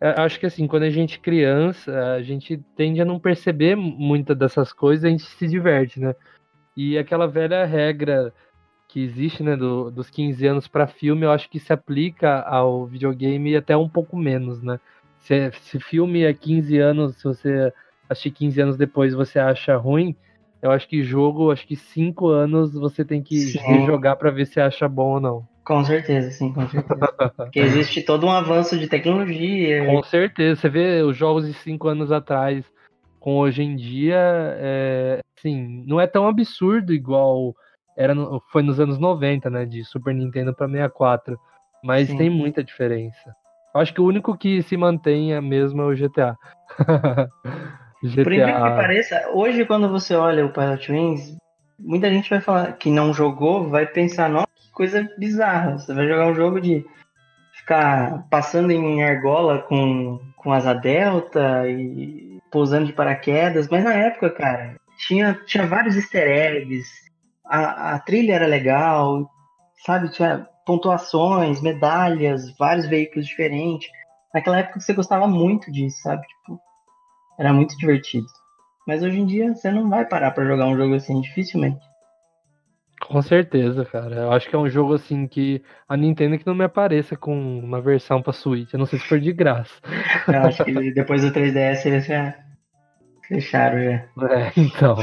[0.00, 4.36] acho que assim, quando a gente é criança, a gente tende a não perceber muitas
[4.36, 6.14] dessas coisas, a gente se diverte, né?
[6.76, 8.32] E aquela velha regra
[8.88, 12.86] que existe, né, do- dos 15 anos para filme, eu acho que se aplica ao
[12.86, 14.78] videogame até um pouco menos, né?
[15.18, 17.72] Se, se filme é 15 anos, se você
[18.08, 20.14] assistir 15 anos depois você acha ruim,
[20.62, 23.84] eu acho que jogo, acho que 5 anos você tem que Sim.
[23.86, 25.48] jogar para ver se acha bom ou não.
[25.66, 27.12] Com certeza, sim, com certeza.
[27.36, 29.84] Porque existe todo um avanço de tecnologia.
[29.84, 32.64] Com certeza, você vê os jogos de 5 anos atrás
[33.18, 34.16] com hoje em dia,
[34.58, 37.52] é, assim, não é tão absurdo igual
[37.96, 41.36] era no- foi nos anos 90, né, de Super Nintendo para 64,
[41.82, 42.16] mas Sim.
[42.16, 43.34] tem muita diferença.
[43.74, 46.36] Eu acho que o único que se mantém é mesmo é o GTA.
[48.00, 48.76] Por incrível que GTA.
[48.76, 51.36] pareça, hoje quando você olha o Pilot Wings,
[51.78, 54.46] muita gente vai falar que não jogou, vai pensar, nossa,
[54.76, 55.78] coisa bizarra.
[55.78, 56.84] Você vai jogar um jogo de
[57.54, 64.30] ficar passando em argola com, com asa delta e pousando de paraquedas, mas na época,
[64.30, 66.88] cara, tinha, tinha vários easter eggs,
[67.46, 69.28] a, a trilha era legal,
[69.84, 70.10] sabe?
[70.10, 73.88] Tinha pontuações, medalhas, vários veículos diferentes.
[74.32, 76.26] Naquela época você gostava muito disso, sabe?
[76.26, 76.60] Tipo,
[77.38, 78.26] era muito divertido.
[78.86, 81.80] Mas hoje em dia você não vai parar pra jogar um jogo assim, dificilmente.
[83.00, 84.16] Com certeza, cara.
[84.16, 87.58] Eu acho que é um jogo assim que a Nintendo que não me apareça com
[87.58, 88.72] uma versão pra Switch.
[88.72, 89.74] Eu não sei se for de graça.
[90.26, 92.34] Eu acho que depois do 3DS eles já
[93.28, 93.90] fecharam já.
[94.30, 94.96] É, então.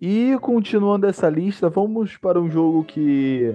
[0.00, 3.54] E continuando essa lista, vamos para um jogo que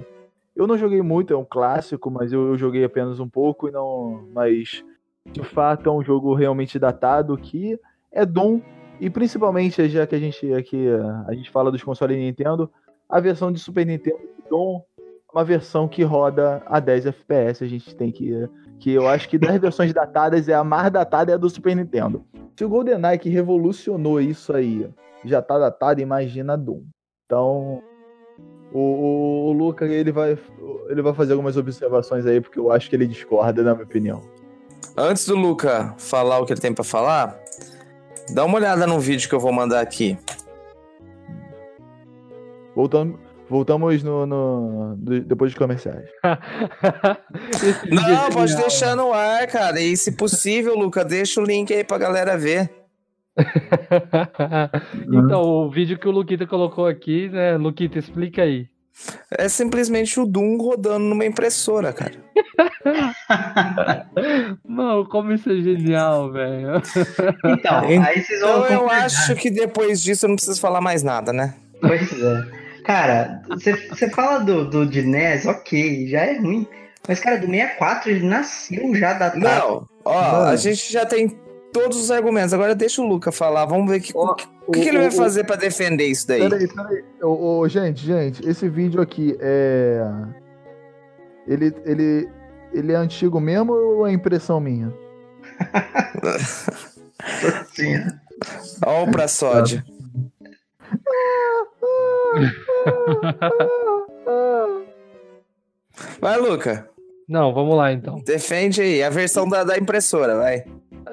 [0.54, 3.70] eu não joguei muito, é um clássico, mas eu, eu joguei apenas um pouco e
[3.70, 4.84] não, mas
[5.30, 7.78] de fato é um jogo realmente datado que
[8.10, 8.60] é Doom
[9.00, 10.86] e principalmente já que a gente aqui
[11.26, 12.70] a gente fala dos consoles Nintendo,
[13.08, 17.64] a versão de Super Nintendo de Doom é uma versão que roda a 10 FPS,
[17.64, 18.48] a gente tem que
[18.78, 21.74] que eu acho que das versões datadas é a mais datada é a do Super
[21.74, 22.24] Nintendo.
[22.56, 24.88] Se o GoldenEye que revolucionou isso aí
[25.24, 26.82] já tá datado, imagina Doom.
[27.26, 27.82] Então,
[28.72, 30.38] o, o, o Luca ele vai,
[30.88, 34.20] ele vai fazer algumas observações aí, porque eu acho que ele discorda, na minha opinião.
[34.96, 37.38] Antes do Luca falar o que ele tem pra falar,
[38.34, 40.16] dá uma olhada no vídeo que eu vou mandar aqui.
[42.74, 43.18] Voltando,
[43.48, 44.96] voltamos no, no-
[45.26, 46.08] depois dos comerciais.
[47.82, 48.68] É Não, pode genial.
[48.68, 49.80] deixar no ar, cara.
[49.80, 52.70] E se possível, Luca, deixa o link aí pra galera ver.
[55.12, 57.56] então, o vídeo que o Luquita colocou aqui, né?
[57.56, 58.66] Luquita, explica aí.
[59.30, 62.14] É simplesmente o Doom rodando numa impressora, cara.
[64.66, 66.82] Mano, como isso é genial, velho.
[67.44, 69.04] Então, aí vocês vão Então eu concordar.
[69.04, 71.54] acho que depois disso eu não preciso falar mais nada, né?
[71.80, 72.42] Pois é.
[72.84, 76.66] Cara, você fala do, do de NES, ok, já é ruim.
[77.08, 79.38] Mas, cara, do 64 ele nasceu já datado.
[79.40, 80.46] Não, ó, Mano.
[80.48, 81.38] a gente já tem
[81.72, 82.52] todos os argumentos.
[82.52, 83.64] Agora deixa o Luca falar.
[83.66, 84.34] Vamos ver que- que, o
[84.72, 86.40] que que ele vai fazer pra defender isso daí.
[86.48, 87.04] Peraí, peraí.
[87.68, 90.02] Gente, gente, esse vídeo aqui é.
[91.46, 92.28] Ele, ele,
[92.72, 94.92] ele é antigo mesmo ou é impressão minha?
[97.74, 97.96] Sim.
[98.86, 99.82] Ó o pra sódio.
[106.20, 106.88] Vai, Luca.
[107.28, 108.20] Não, vamos lá então.
[108.24, 109.02] Defende aí.
[109.02, 110.64] A versão da, da impressora, vai.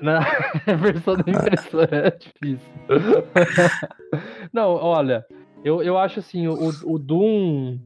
[0.01, 0.19] Na
[0.77, 2.71] versão da impressora é difícil.
[4.53, 5.25] Não, olha,
[5.63, 7.77] eu, eu acho assim, o, o Doom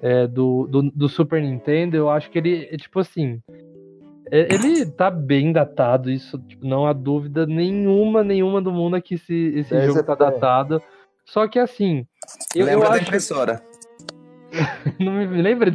[0.00, 3.40] é, do, do, do Super Nintendo, eu acho que ele, é tipo assim,
[4.30, 9.00] é- ele tá bem datado, isso tipo, não há dúvida nenhuma, nenhuma do mundo é
[9.00, 10.82] que esse, esse 10 jogo tá datado.
[11.24, 12.06] Só que assim,
[12.54, 13.62] eu, eu Lembra da acho, impressora.
[14.98, 15.74] não me lembra,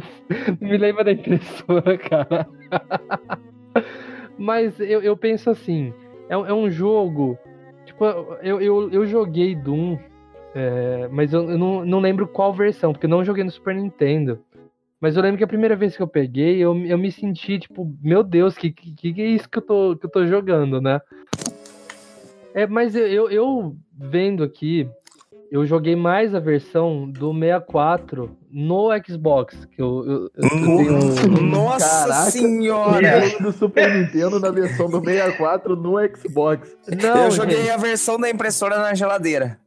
[0.60, 2.46] não me lembra da impressora, cara.
[4.38, 5.92] Mas eu, eu penso assim,
[6.28, 7.38] é, um- é um jogo.
[7.86, 8.04] Tipo,
[8.42, 9.96] eu, eu, eu joguei Doom,
[10.54, 13.74] é, mas eu, eu não, não lembro qual versão, porque eu não joguei no Super
[13.74, 14.38] Nintendo.
[15.00, 17.92] Mas eu lembro que a primeira vez que eu peguei, eu, eu me senti, tipo,
[18.02, 20.98] meu Deus, que, que, que é isso que eu tô, que eu tô jogando, né?
[22.54, 24.88] É, mas eu, eu, eu vendo aqui,
[25.50, 31.42] eu joguei mais a versão do 64 no Xbox, que eu, eu, eu tenho um-
[31.48, 32.30] Nossa Caraca.
[32.30, 33.18] senhora!
[33.18, 36.76] O jogo do Super Nintendo na versão do 64 no Xbox.
[37.02, 39.58] Não, eu joguei gente, a versão da impressora na geladeira.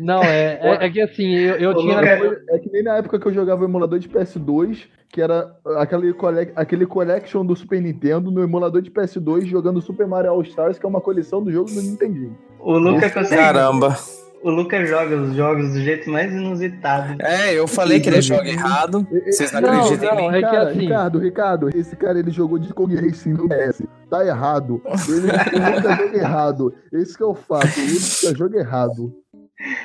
[0.00, 1.98] não, é, é, é que assim, eu, eu tinha.
[2.00, 6.12] É que nem na época que eu jogava o emulador de PS2, que era aquele,
[6.14, 10.78] cole- aquele collection do Super Nintendo no emulador de PS2 jogando Super Mario All Stars,
[10.78, 12.36] que é uma coleção do jogo do Nintendinho.
[12.60, 13.36] O Luca consegue.
[13.42, 13.96] Caramba.
[14.42, 17.16] O Luca joga os jogos do jeito mais inusitado.
[17.22, 19.06] É, eu falei que ele joga errado.
[19.26, 20.36] Vocês não, Não, acreditam não, em mim?
[20.36, 23.82] é que Cara, assim- Ricardo, Ricardo, esse cara ele jogou de Kong Racing no DS.
[24.10, 24.82] Tá errado.
[25.08, 26.74] Ele, ele nunca joga errado.
[26.92, 27.66] Esse que é o fato.
[27.78, 29.14] Ele nunca joga errado.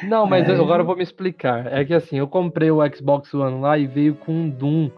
[0.07, 0.51] Não, mas É.
[0.55, 1.71] eu- agora eu vou me explicar.
[1.71, 4.89] É que assim, eu comprei o Xbox One lá e veio com um Doom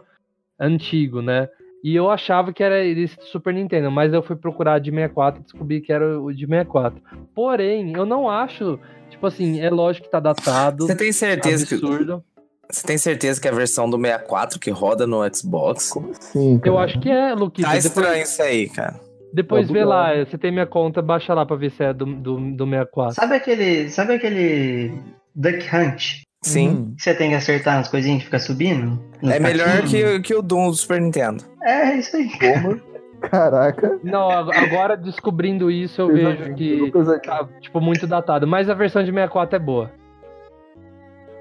[0.60, 1.49] antigo, né?
[1.84, 5.39] E eu achava que era esse do Super Nintendo, mas eu fui procurar de 64
[5.39, 7.01] e descobri que era o de 64.
[7.34, 8.78] Porém, eu não acho,
[9.20, 12.24] tipo assim, é lógico que tá datado, Você tem certeza que absurdo.
[12.72, 15.90] você tem certeza que é a versão do 64 que roda no Xbox?
[15.90, 16.62] Como assim?
[16.64, 17.68] Eu acho que é, Luquita.
[17.68, 18.96] Tá depois estranho isso aí, cara.
[19.34, 20.30] depois Tá vê lá, bugado.
[20.30, 23.16] você tem minha conta, baixa lá pra ver se é do, do, do 64.
[23.16, 23.90] Sabe aquele.
[23.90, 24.92] Sabe aquele
[25.36, 26.22] Duck Hunt?
[26.42, 26.94] Sim.
[26.96, 28.98] Que você tem que acertar nas coisinhas e ficar subindo?
[29.24, 31.44] É melhor que, que o Doom do Super Nintendo.
[31.62, 32.30] É, isso aí.
[32.40, 32.80] Como?
[33.22, 34.00] Caraca.
[34.04, 36.92] Não, ag- agora descobrindo isso, eu vejo que
[37.24, 38.48] tá, tipo, muito datado.
[38.48, 39.92] Mas a versão de 64 é boa.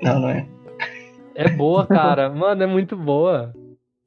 [0.03, 0.47] Não, não é.
[1.35, 2.29] É boa, cara.
[2.35, 3.53] Mano, é muito boa.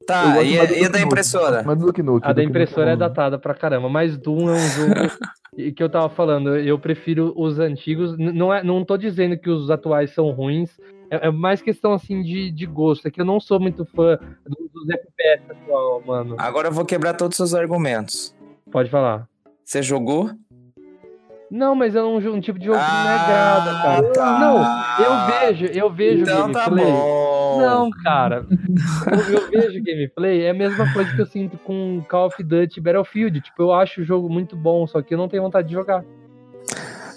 [0.06, 1.62] Tá, e, a- e a da impressora?
[1.64, 4.94] Mas do Nukem, A da impressora é datada pra caramba, mas Doom é um jogo
[5.76, 8.18] que eu tava falando, eu prefiro os antigos.
[8.18, 10.70] Não, é, não tô dizendo que os atuais são ruins,
[11.12, 13.06] é, é mais questão assim de, de gosto.
[13.06, 16.36] É que eu não sou muito fã do- dos FPS atual, mano.
[16.38, 18.34] Agora eu vou quebrar todos os seus argumentos.
[18.70, 19.28] Pode falar.
[19.64, 20.30] Você jogou?
[21.50, 24.12] Não, mas é um, um tipo de jogo que me Ah, agrada, cara.
[24.14, 24.38] tá.
[24.40, 26.92] Não, eu vejo, eu vejo Então tá gameplay.
[26.94, 27.58] bom.
[27.58, 28.46] Não, cara.
[29.12, 32.80] Eu, eu vejo gameplay, é a mesma coisa que eu sinto com Call of Duty
[32.80, 33.42] Battlefield.
[33.42, 36.02] Tipo, eu acho o jogo muito bom, só que eu não tenho vontade de jogar.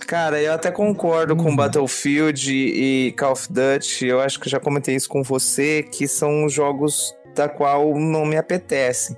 [0.08, 1.44] Cara, eu até concordo Uhum.
[1.44, 4.08] com Battlefield e Call of Duty.
[4.08, 8.38] Eu acho que já comentei isso com você, que são jogos da qual não me
[8.38, 9.18] apetecem.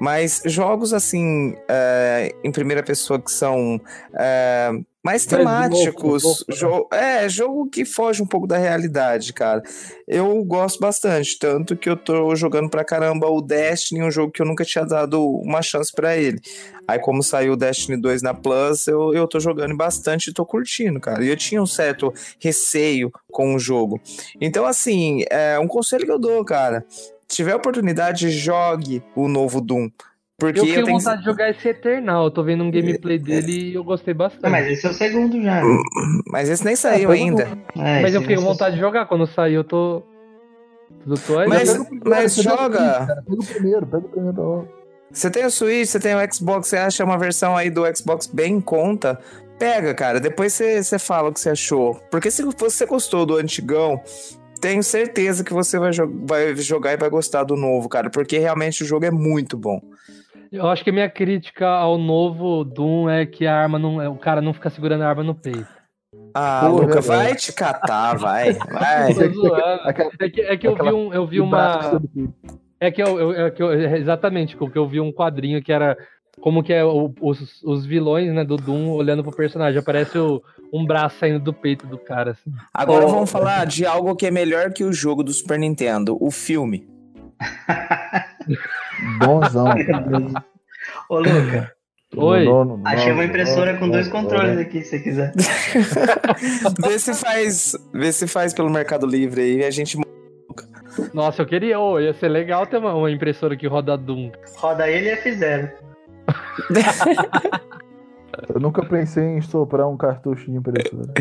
[0.00, 3.80] Mas jogos assim, é, em primeira pessoa que são
[4.18, 4.70] é,
[5.04, 6.56] mais louco, temáticos, louco, né?
[6.56, 9.62] jo- é, jogo que foge um pouco da realidade, cara.
[10.06, 14.40] Eu gosto bastante, tanto que eu tô jogando pra caramba o Destiny, um jogo que
[14.40, 16.40] eu nunca tinha dado uma chance pra ele.
[16.86, 20.44] Aí, como saiu o Destiny 2 na Plus, eu, eu tô jogando bastante e tô
[20.46, 21.24] curtindo, cara.
[21.24, 24.00] E eu tinha um certo receio com o jogo.
[24.40, 26.84] Então, assim, é um conselho que eu dou, cara.
[27.28, 29.88] Se tiver oportunidade, jogue o novo Doom.
[30.42, 32.24] Porque Eu tenho vontade de jogar esse Eternal.
[32.24, 34.42] Eu tô vendo um gameplay dele e eu gostei bastante.
[34.42, 35.62] Não, mas esse é o segundo já.
[36.30, 37.48] Mas esse nem saiu ainda.
[37.76, 39.06] É, Mas eu fiquei com vontade de jogar.
[39.06, 40.02] Quando sair, eu tô.
[41.06, 41.48] Eu tô aí.
[41.48, 43.06] Mas, já pega o primeiro, mas o joga.
[43.06, 44.68] Pega o primeiro, pega o primeiro.
[45.10, 48.26] Você tem o Switch, você tem o Xbox, você acha uma versão aí do Xbox
[48.26, 49.18] bem em conta,
[49.58, 50.18] pega, cara.
[50.18, 52.00] Depois você, você fala o que você achou.
[52.10, 54.00] Porque se você gostou do antigão,
[54.60, 58.08] tenho certeza que você vai, jo- vai jogar e vai gostar do novo, cara.
[58.08, 59.80] Porque realmente o jogo é muito bom.
[60.52, 64.12] Eu acho que a minha crítica ao novo Doom é que a arma não.
[64.12, 65.66] O cara não fica segurando a arma no peito.
[66.34, 68.52] Ah, Pô, Luca, vai te catar, vai.
[68.70, 69.12] Vai.
[70.20, 72.00] É que, é que eu vi, um, eu vi uma.
[72.80, 75.72] É que eu, eu- é que eu- é exatamente, porque eu vi um quadrinho que
[75.72, 75.96] era
[76.40, 79.78] como que é o- os, os vilões, né, do Doom olhando pro personagem.
[79.78, 80.42] Aparece o-
[80.72, 82.50] um braço saindo do peito do cara, assim.
[82.74, 83.08] Agora Oh.
[83.08, 86.86] vamos falar de algo que é melhor que o jogo do Super Nintendo, o filme.
[89.18, 89.66] Bonzão.
[91.08, 91.72] Ô, Luca,
[92.14, 92.44] Oi.
[92.44, 95.32] Nono, nono, achei uma nono, impressora com dois controles aqui, se você quiser.
[96.84, 99.98] vê se faz, vê se faz pelo Mercado Livre aí e a gente
[101.14, 104.30] Nossa, eu queria, ô, ia ser legal ter uma, uma impressora que roda Doom.
[104.56, 105.70] Roda ele e F0.
[108.52, 111.14] Eu nunca pensei em soprar um cartucho de impressora.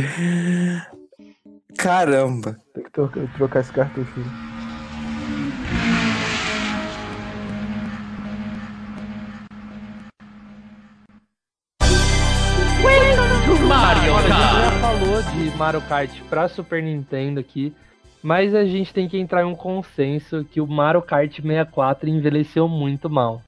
[1.77, 2.57] Caramba.
[2.73, 4.11] Tem que trocar, trocar esse cartucho.
[15.61, 17.71] Mario Kart pra Super Nintendo aqui,
[18.23, 22.67] mas a gente tem que entrar em um consenso que o Mario Kart 64 envelheceu
[22.67, 23.43] muito mal.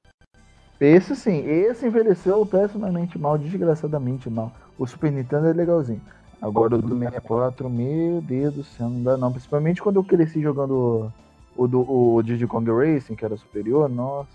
[0.80, 4.52] Esse sim, esse envelheceu pessimamente mal, desgraçadamente mal.
[4.78, 6.02] O Super Nintendo é legalzinho.
[6.40, 9.32] Agora o do 64, meu Deus do céu, não dá não.
[9.32, 11.12] Principalmente quando eu cresci jogando
[11.58, 14.30] o, do, o Diddy Kong Racing, que era superior, nossa.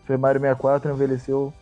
[0.00, 1.52] Super Mario 64 envelheceu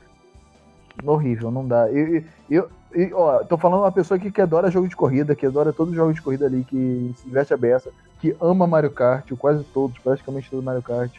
[1.05, 1.91] horrível, não dá.
[1.91, 5.47] Eu, eu, eu, ó, tô falando uma pessoa aqui que adora jogo de corrida, que
[5.47, 8.91] adora todos os jogos de corrida ali, que se veste a beça, que ama Mario
[8.91, 11.13] Kart, quase todos, praticamente todo Mario Kart.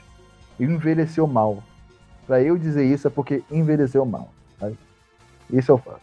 [0.59, 1.63] E envelheceu mal.
[2.27, 4.31] Pra eu dizer isso é porque envelheceu mal.
[4.59, 4.77] Sabe?
[5.51, 6.01] Isso é o fato.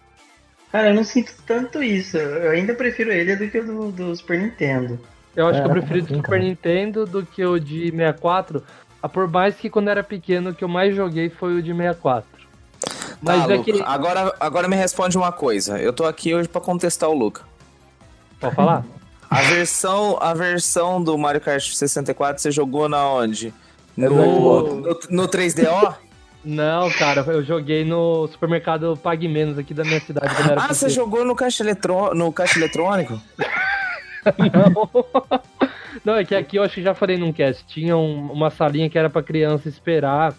[0.73, 2.17] Cara, eu não sinto tanto isso.
[2.19, 4.99] Eu ainda prefiro ele do que o do, do Super Nintendo.
[5.35, 6.43] Eu acho É, que eu preferi assim, do Super cara.
[6.43, 8.63] Nintendo do que o de 64,
[9.03, 11.73] ah, por mais que quando era pequeno o que eu mais joguei foi o de
[11.73, 12.29] 64.
[13.21, 15.79] Mas tá, é Luca, agora, agora me responde uma coisa.
[15.79, 17.43] Eu tô aqui hoje pra contestar o Luca.
[18.41, 18.85] Pode falar?
[19.31, 23.49] A versão, a versão do Mario Kart 64 você jogou na onde?
[23.99, 25.95] É No, no, no 3DO?
[26.45, 31.25] Não, cara, eu joguei no supermercado Pague Menos aqui da minha cidade Ah, você jogou
[31.25, 32.15] no caixa, eletro...
[32.15, 33.21] no caixa eletrônico?
[34.39, 35.05] Não.
[36.05, 37.65] Não, é que aqui eu acho que já falei num cast.
[37.67, 40.35] Tinha um- uma salinha que era pra criança esperar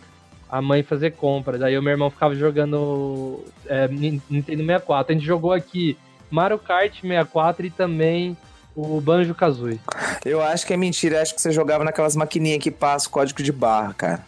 [0.49, 1.57] a mãe fazer compra.
[1.57, 5.11] Daí o meu irmão ficava jogando é, Nin- Nintendo 64.
[5.11, 5.97] A gente jogou aqui
[6.31, 8.35] Mario Kart 64 e também
[8.75, 9.79] o Banjo Kazooie.
[10.25, 11.21] Eu acho que é mentira.
[11.21, 14.25] Acho que você jogava naquelas maquininhas que passa o código de barra, cara.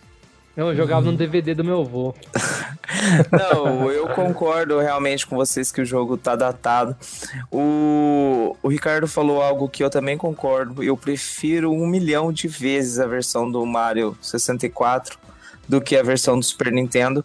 [0.56, 2.14] Não, eu jogava no DVD do meu avô.
[3.32, 6.96] Não, eu concordo realmente com vocês que o jogo tá datado.
[7.50, 10.84] O, o Ricardo falou algo que eu também concordo.
[10.84, 15.18] Eu prefiro um milhão de vezes a versão do Mario 64
[15.72, 17.24] do que a versão do Super Nintendo.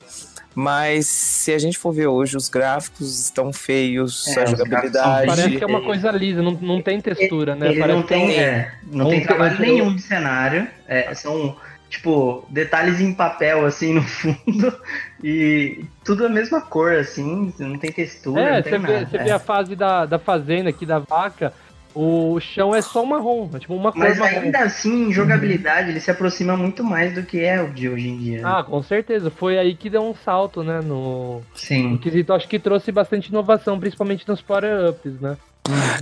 [0.54, 5.26] Mas se a gente for ver hoje, os gráficos estão feios, É, a jogabilidade.
[5.26, 7.68] Parece que é uma coisa lisa, não, não tem textura, né?
[7.70, 10.66] Ele Parece não tem, que é é, não um- tem trabalho um- nenhum de cenário.
[10.88, 11.56] É, são,
[11.90, 14.74] tipo, detalhes em papel, assim, no fundo.
[15.22, 17.52] E tudo a mesma cor, assim.
[17.58, 19.06] Não tem textura, É, não tem você vê, nada.
[19.10, 19.24] você é.
[19.24, 21.52] vê a fase da, da fazenda aqui, da vaca,
[21.98, 24.40] o chão é só marrom, é tipo uma cor Mas marrom.
[24.40, 28.08] ainda assim, em jogabilidade, ele se aproxima muito mais do que é o de hoje
[28.08, 28.42] em dia.
[28.46, 29.30] Ah, com certeza.
[29.30, 30.80] Foi aí que deu um salto, né?
[30.82, 31.96] No, no Sim.
[31.96, 32.32] quesito.
[32.34, 35.36] Acho que trouxe bastante inovação, principalmente nos power-ups, né?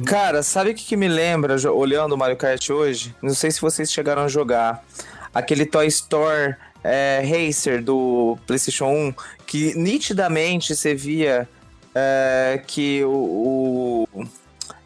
[0.05, 3.15] Cara, sabe o que, que me lembra, olhando o Mario Kart hoje?
[3.23, 4.85] Não sei se vocês chegaram a jogar.
[5.33, 9.15] Aquele Toy Store é, Racer do PlayStation 1,
[9.47, 11.49] que nitidamente você via
[11.95, 14.25] é, que o, o-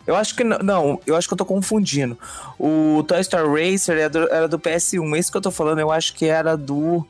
[0.08, 2.16] Eu acho que não, não, eu acho que eu tô confundindo.
[2.58, 5.16] O Toy Story Racer era do, era do PS1.
[5.18, 7.06] Esse que eu tô falando, eu acho que era do.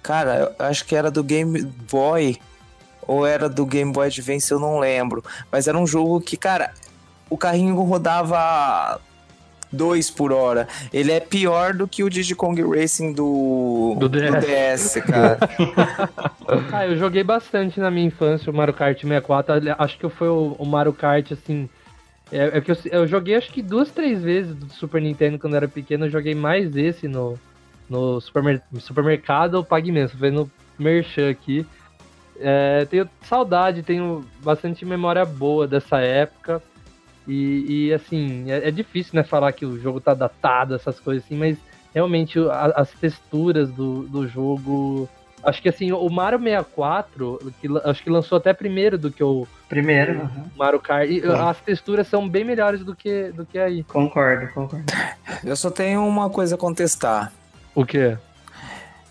[0.00, 2.38] Cara, eu acho que era do Game Boy.
[3.06, 5.24] Ou era do Game Boy Advance, eu não lembro.
[5.50, 6.72] Mas era um jogo que, cara,
[7.28, 9.00] o carrinho rodava
[9.72, 10.68] 2 por hora.
[10.92, 14.94] Ele é pior do que o Diddy Kong Racing do, Do DS.
[14.94, 15.38] DS, cara.
[16.72, 19.52] Ah, eu joguei bastante na minha infância o Mario Kart 64.
[19.54, 21.68] Ali- Acho que foi o, o Mario Kart, assim.
[22.34, 25.52] É, é que eu, eu joguei acho que duas, três vezes do Super Nintendo quando
[25.52, 26.06] eu era pequeno.
[26.06, 27.38] Eu joguei mais esse no,
[27.88, 30.10] no supermer- supermercado ou Pague Menos.
[30.10, 31.64] Tô vendo Merchan aqui.
[32.40, 36.60] É, tenho saudade, tenho bastante memória boa dessa época.
[37.26, 41.24] E, e, assim, é, é difícil, né, falar que o jogo tá datado, essas coisas
[41.24, 41.56] assim, mas
[41.94, 45.08] realmente a- as texturas do, do jogo.
[45.44, 49.46] Acho que assim, o Mario 64, que, acho que lançou até primeiro do que o
[49.68, 50.44] Primeiro, aham.
[50.56, 51.08] Mario Kart.
[51.10, 53.82] E as texturas são bem melhores do que, do que aí.
[53.84, 54.84] concordo, concordo.
[55.44, 57.32] Eu só tenho uma coisa a contestar.
[57.74, 58.16] O quê?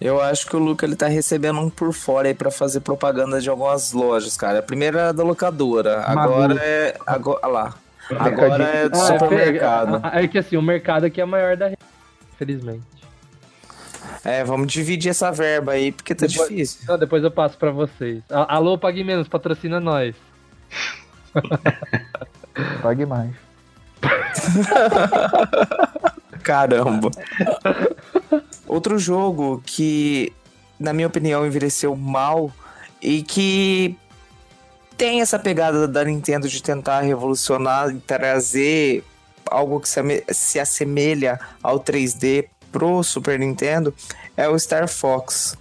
[0.01, 3.39] Eu acho que o Luca ele tá recebendo um por fora aí pra fazer propaganda
[3.39, 4.59] de algumas lojas, cara.
[4.59, 6.97] A primeira era da locadora, agora é.
[7.05, 7.73] Agora, ah lá.
[8.09, 10.01] Agora é do Ah, supermercado.
[10.11, 11.87] É, é que assim, o mercado aqui é maior da região,
[12.33, 12.83] infelizmente.
[14.23, 16.79] É, vamos dividir essa verba aí, porque tá Depois- difícil.
[16.83, 18.21] Então, depois eu passo pra vocês.
[18.29, 20.15] Alô, Pague Menos, patrocina nós.
[22.81, 23.31] Pague mais.
[26.43, 27.09] Caramba.
[28.67, 30.31] Outro jogo que,
[30.79, 32.51] na minha opinião, envelheceu mal
[33.01, 33.97] e que
[34.97, 39.03] tem essa pegada da Nintendo de tentar revolucionar e trazer
[39.49, 39.89] algo que
[40.33, 43.93] se assemelha ao 3D pro Super Nintendo
[44.35, 45.55] é o Star Fox.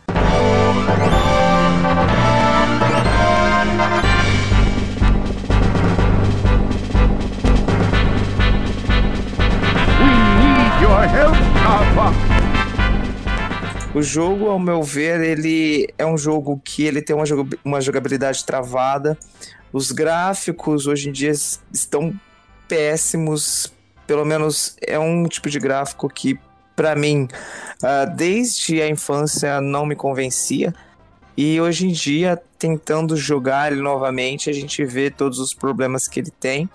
[13.94, 17.80] O jogo, ao meu ver, ele é um jogo que ele tem uma, joga- uma
[17.80, 19.18] jogabilidade travada.
[19.70, 22.12] Os gráficos hoje em dia estão
[22.66, 23.70] péssimos.
[24.06, 26.38] Pelo menos é um tipo de gráfico que,
[26.74, 27.28] pra mim,
[27.82, 30.74] ah, desde a infância não me convencia.
[31.36, 36.20] E hoje em dia, tentando jogar ele novamente, a gente vê todos os problemas que
[36.20, 36.68] ele tem,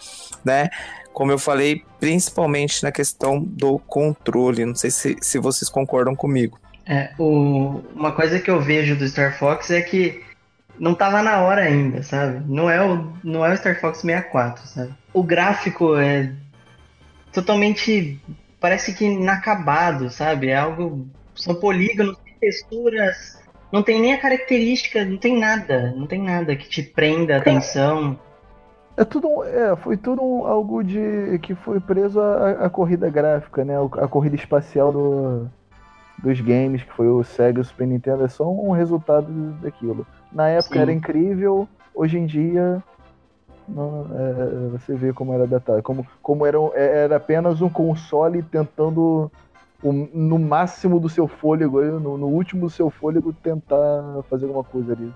[0.44, 0.70] né?
[1.14, 4.66] Como eu falei, principalmente na questão do controle.
[4.66, 6.60] Não sei se, se vocês concordam comigo.
[6.86, 10.24] É, o, uma coisa que eu vejo do Star Fox é que
[10.80, 12.42] não tava na hora ainda, sabe?
[12.48, 14.94] Não é o, não é o Star Fox 64, sabe?
[15.14, 16.32] O gráfico é
[17.32, 18.20] totalmente,
[18.60, 20.48] parece que inacabado, sabe?
[20.48, 23.38] É algo, são polígonos, texturas,
[23.72, 27.38] não tem nem a característica, não tem nada, não tem nada que te prenda a
[27.40, 28.18] atenção.
[28.96, 33.76] É tudo, é, foi tudo algo de que foi preso à corrida gráfica, né?
[34.02, 35.48] A corrida espacial do,
[36.18, 39.28] dos games, que foi o Sega e o Super Nintendo, é só um resultado
[39.62, 40.06] daquilo.
[40.32, 40.82] Na época Sim.
[40.82, 42.82] era incrível, hoje em dia
[43.68, 47.70] não, é, você vê como era datado, como, como era, um- é- era apenas um
[47.70, 49.32] console tentando
[49.84, 54.64] o- no máximo do seu fôlego, no, no último do seu fôlego, tentar fazer alguma
[54.64, 55.12] coisa ali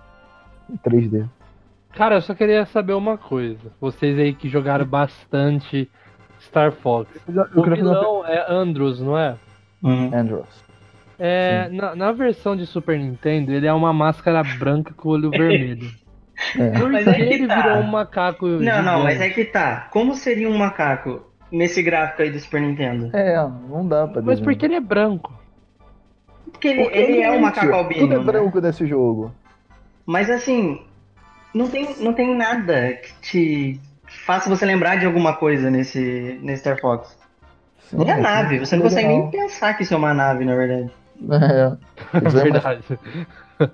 [0.69, 1.25] em 3D.
[1.93, 3.71] Cara, eu só queria saber uma coisa.
[3.79, 5.89] Vocês aí que jogaram bastante
[6.39, 7.09] Star Fox.
[7.27, 9.35] Eu, eu O uma vilão é Andros, não é?
[9.83, 10.09] Uhum.
[10.13, 10.45] Andros.
[11.19, 15.91] É, na, na versão de Super Nintendo, ele é uma máscara branca com olho vermelho.
[16.57, 16.69] É.
[16.79, 17.61] Por Mas que é que ele tá.
[17.61, 19.03] virou um macaco Não, não, gigante?
[19.03, 19.87] mas é que tá.
[19.91, 21.21] Como seria um macaco
[21.51, 23.09] nesse gráfico aí do Super Nintendo?
[23.15, 23.35] É,
[23.69, 25.33] não dá pra Mas porque ele é branco.
[26.51, 28.01] Porque ele, Porque ele é um macaco albino.
[28.01, 28.23] Tudo é né?
[28.23, 29.33] branco desse jogo.
[30.05, 30.81] Mas assim,
[31.53, 33.81] não tem, não tem nada que te
[34.25, 37.17] faça você lembrar de alguma coisa nesse, nesse Star Fox.
[37.89, 39.21] Sim, Nem a é nave, você não consegue legal.
[39.23, 40.89] nem pensar que isso é uma nave, na verdade.
[41.31, 41.77] É.
[42.17, 42.83] É Verdade.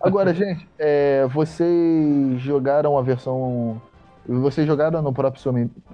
[0.01, 3.81] Agora, gente, é, vocês jogaram a versão.
[4.27, 5.41] Vocês jogaram no próprio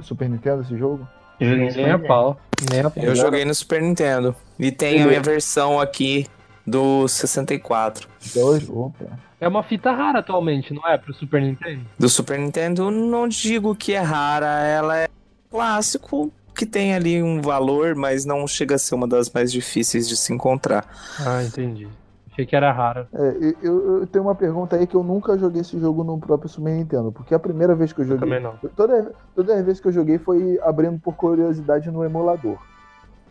[0.02, 1.08] Super- Nintendo esse jogo?
[1.39, 2.39] Eu joguei Super Nem a pau.
[2.72, 3.04] Nem a pau.
[3.04, 4.36] Eu joguei no Super Nintendo.
[4.58, 6.26] E tem a minha versão aqui
[6.66, 8.08] do 64.
[8.30, 8.68] Até hoje?
[8.72, 9.06] Opa.
[9.39, 10.98] É uma fita rara atualmente, não é?
[10.98, 11.82] Pro Super Nintendo?
[12.00, 15.08] Do Super Nintendo, não digo que é rara, ela é
[15.52, 20.08] clássico, que tem ali um valor, mas não chega a ser uma das mais difíceis
[20.08, 20.86] de se encontrar.
[21.20, 21.88] Ah, entendi.
[22.34, 23.08] Achei que era rara.
[23.14, 26.18] É, eu- eu, eu tenho uma pergunta aí que eu nunca joguei esse jogo no
[26.20, 28.20] próprio Super Nintendo, porque a primeira vez que eu joguei.
[28.28, 28.58] Também não.
[28.76, 32.58] Toda, toda vez que eu joguei foi abrindo por curiosidade no emulador.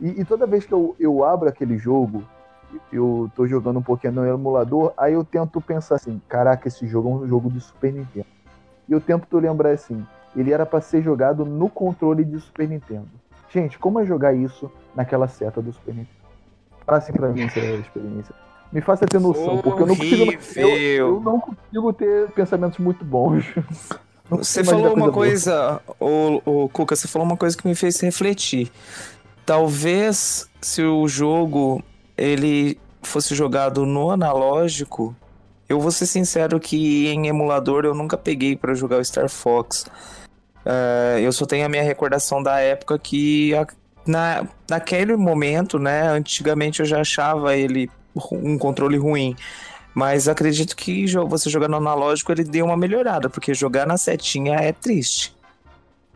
[0.01, 2.23] E, e toda vez que eu, eu abro aquele jogo,
[2.93, 7.09] eu tô jogando um pouquinho no emulador, aí eu tento pensar assim, caraca, esse jogo
[7.09, 8.27] é um jogo de Super Nintendo.
[8.89, 13.09] E eu tento lembrar assim, ele era pra ser jogado no controle de Super Nintendo.
[13.51, 16.23] Gente, como é jogar isso naquela seta do Super Nintendo?
[16.87, 18.35] Passem pra mim essa experiência.
[18.73, 20.33] Me faça ter noção, porque eu não consigo.
[20.57, 23.45] Eu, eu não consigo ter pensamentos muito bons.
[24.31, 25.13] Você falou uma boa.
[25.13, 28.71] coisa, o, o Cuca, você falou uma coisa que me fez refletir.
[29.45, 31.83] Talvez se o jogo
[32.17, 35.15] ele fosse jogado no analógico,
[35.69, 39.85] eu vou ser sincero que em emulador eu nunca peguei pra jogar o Star Fox.
[40.65, 43.67] É, eu só tenho a minha recordação da época que a-
[44.07, 47.91] na, naquele momento, né, antigamente eu já achava ele
[48.33, 49.37] um controle ruim.
[49.95, 54.57] Mas acredito que você jogar no analógico ele deu uma melhorada, porque jogar na setinha
[54.57, 55.35] é triste.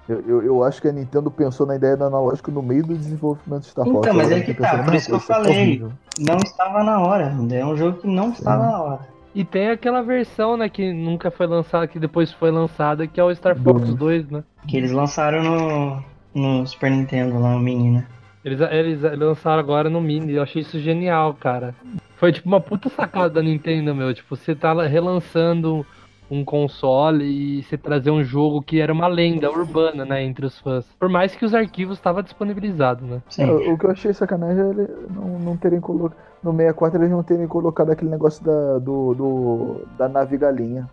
[0.08, 2.96] Eu, eu, eu acho que a Nintendo pensou na ideia do analógico no meio do
[2.96, 3.98] desenvolvimento do Star Fox.
[3.98, 5.84] Então, mas é que tá, pensando, por não, isso que eu é falei.
[6.20, 7.36] Não estava na hora.
[7.52, 9.16] É um jogo que não estava na hora.
[9.34, 13.24] E tem aquela versão, né, que nunca foi lançada, que depois foi lançada, que é
[13.24, 14.24] o Star Fox Dois.
[14.24, 14.44] 2, né?
[14.66, 16.02] Que eles lançaram no,
[16.34, 18.06] no Super Nintendo lá, o Mini, né?
[18.46, 21.74] Eles, eles lançaram agora no Mini, eu achei isso genial, cara.
[22.16, 24.14] Foi tipo uma puta sacada da Nintendo, meu.
[24.14, 25.84] Tipo, você tá relançando
[26.30, 30.58] um console e você trazer um jogo que era uma lenda urbana, né, entre os
[30.60, 30.84] fãs.
[30.98, 33.20] Por mais que os arquivos estavam disponibilizados, né?
[33.28, 33.42] Sim.
[33.50, 36.16] É, o que eu achei sacanagem é ele não, não terem colocado.
[36.42, 40.88] No 64 eles não terem colocado aquele negócio da, do, do- da nave galinha.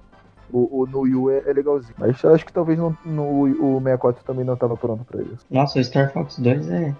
[0.51, 1.93] O, o no Wii U é, é legalzinho.
[1.99, 5.45] Mas eu acho que talvez não, no o 64 também não estava pronto pra isso.
[5.51, 6.93] Nossa, o Star Fox 2 é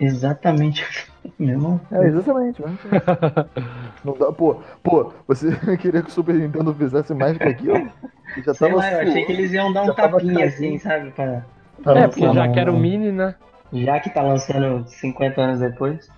[0.00, 0.84] exatamente
[1.38, 1.80] mesmo.
[1.92, 2.60] É, exatamente.
[2.62, 2.76] Né?
[4.04, 7.88] não dá, pô, pô, você queria que o Super Nintendo fizesse mais que aquilo?
[8.34, 11.10] Que Já Sei tava lá, eu achei que eles iam dar um tapinha assim, sabe?
[11.12, 11.44] Pra,
[11.86, 13.34] É, porque já não- que era o Mini, né?
[13.72, 16.08] Já que tá lançando 50 anos depois.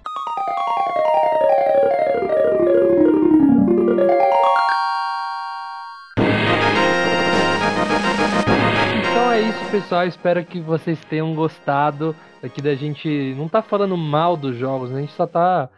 [9.11, 10.07] Então é isso, pessoal.
[10.07, 13.35] Espero que vocês tenham gostado aqui da gente.
[13.37, 14.99] Não tá falando mal dos jogos, né?
[14.99, 15.69] a gente só tá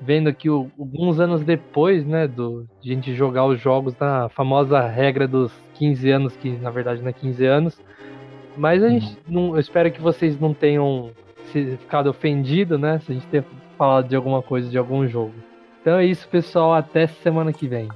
[0.00, 2.26] vendo aqui alguns anos depois, né?
[2.26, 6.70] Do, de a gente jogar os jogos na famosa regra dos 15 anos, que na
[6.70, 7.82] verdade não é 15 anos.
[8.56, 11.10] Mas a gente não, eu espero que vocês não tenham
[11.46, 12.98] se, ficado ofendidos, né?
[13.00, 13.44] Se a gente ter
[13.76, 15.34] falado de alguma coisa de algum jogo.
[15.80, 16.74] Então é isso, pessoal.
[16.74, 17.88] Até semana que vem.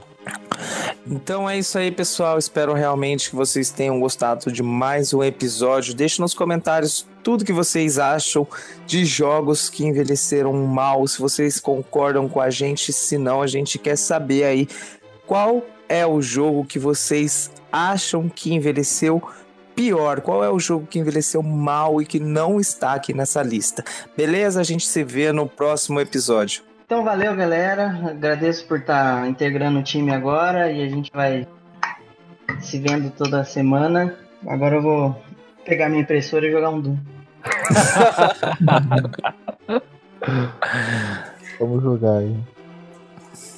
[1.06, 2.38] Então é isso aí, pessoal.
[2.38, 5.94] Espero realmente que vocês tenham gostado de mais um episódio.
[5.94, 8.46] Deixe nos comentários tudo que vocês acham
[8.86, 13.78] de jogos que envelheceram mal, se vocês concordam com a gente, se não, a gente
[13.78, 14.68] quer saber aí
[15.26, 19.22] qual é o jogo que vocês acham que envelheceu
[19.74, 23.84] pior, qual é o jogo que envelheceu mal e que não está aqui nessa lista.
[24.16, 24.60] Beleza?
[24.60, 26.62] A gente se vê no próximo episódio.
[26.84, 28.10] Então valeu, galera.
[28.10, 31.48] Agradeço por estar integrando o time agora e a gente vai
[32.60, 34.14] se vendo toda semana.
[34.46, 35.18] Agora eu vou
[35.64, 36.98] pegar minha impressora e jogar um Doom.
[41.58, 42.36] Vamos jogar aí.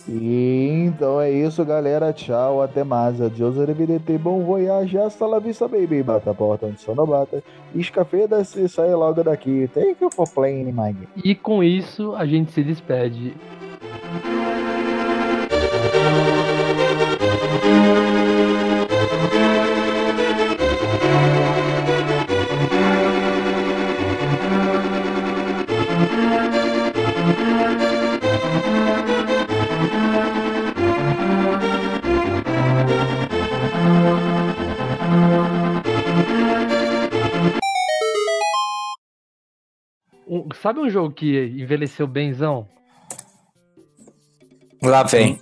[0.09, 2.13] E então é isso, galera.
[2.13, 3.21] Tchau, até mais.
[3.21, 6.03] Adiós, arrivederci, bom voyage, hasta la vista, baby.
[6.03, 7.43] Bata a porta onde só não bata.
[7.75, 9.69] Escafeda-se, sai logo daqui.
[9.75, 11.09] Thank you for my game.
[11.25, 13.35] E com isso a gente se despede.
[40.67, 42.69] Sabe um jogo que envelheceu benzão?
[44.83, 45.39] Lá vem.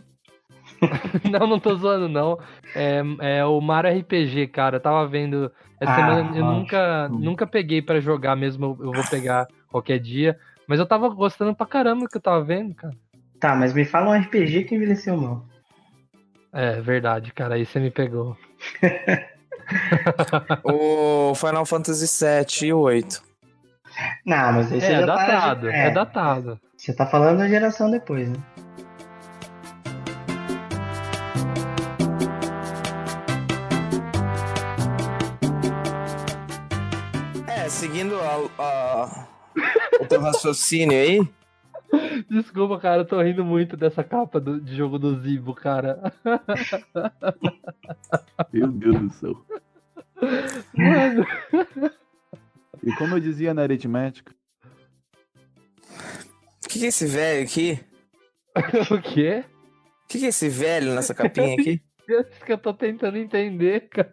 [1.30, 2.38] não, não tô zoando, não.
[2.74, 3.00] É,
[3.38, 4.76] é o Mario RPG, cara.
[4.76, 5.50] Eu tava vendo.
[5.80, 6.60] Essa Ah, semana eu nossa.
[6.60, 8.76] nunca, nunca peguei pra jogar mesmo.
[8.80, 10.38] Eu vou pegar qualquer dia.
[10.66, 12.94] Mas eu tava gostando pra caramba do que eu tava vendo, cara.
[13.40, 15.46] Tá, mas me fala um RPG que envelheceu mal.
[16.52, 17.54] É, verdade, cara.
[17.54, 18.36] Aí você me pegou.
[20.62, 23.33] o Final Fantasy VII e o 8.
[24.24, 26.60] Não, mas esse É, tá- datado, é datado.
[26.76, 28.36] Você tá falando da geração depois, né?
[37.46, 39.26] É, seguindo a- a-
[40.00, 41.20] o teu raciocínio aí,
[42.28, 46.12] Desculpa, cara, eu tô rindo muito dessa capa do- de jogo do Zibo, cara.
[48.52, 49.46] Meu Deus do céu.
[50.76, 51.24] Mano,
[52.84, 54.34] E como eu dizia na aritmética,
[56.64, 57.80] o que, que é esse velho aqui?
[58.90, 59.44] o quê?
[60.04, 61.82] O que, que é esse velho nessa capinha aqui?
[62.06, 64.12] É isso que eu tô tentando entender, cara.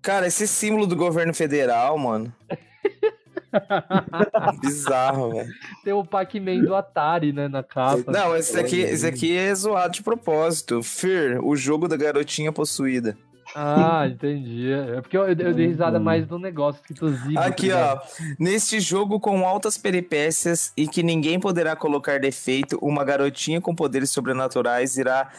[0.00, 2.34] Cara, esse símbolo do governo federal, mano.
[4.62, 5.50] Bizarro, velho.
[5.84, 8.10] Tem o Pac-Man do Atari, né, na capa.
[8.10, 10.82] Não, esse aqui, esse aqui é zoado de propósito.
[10.82, 13.18] Fear, o jogo da garotinha possuída.
[13.54, 14.70] Ah, entendi.
[14.70, 17.38] É porque eu, eu dei risada mais do negócio escrito Zibo.
[17.38, 18.24] Aqui, tá ó.
[18.38, 24.10] Neste jogo com altas peripécias e que ninguém poderá colocar defeito, uma garotinha com poderes
[24.10, 25.30] sobrenaturais irá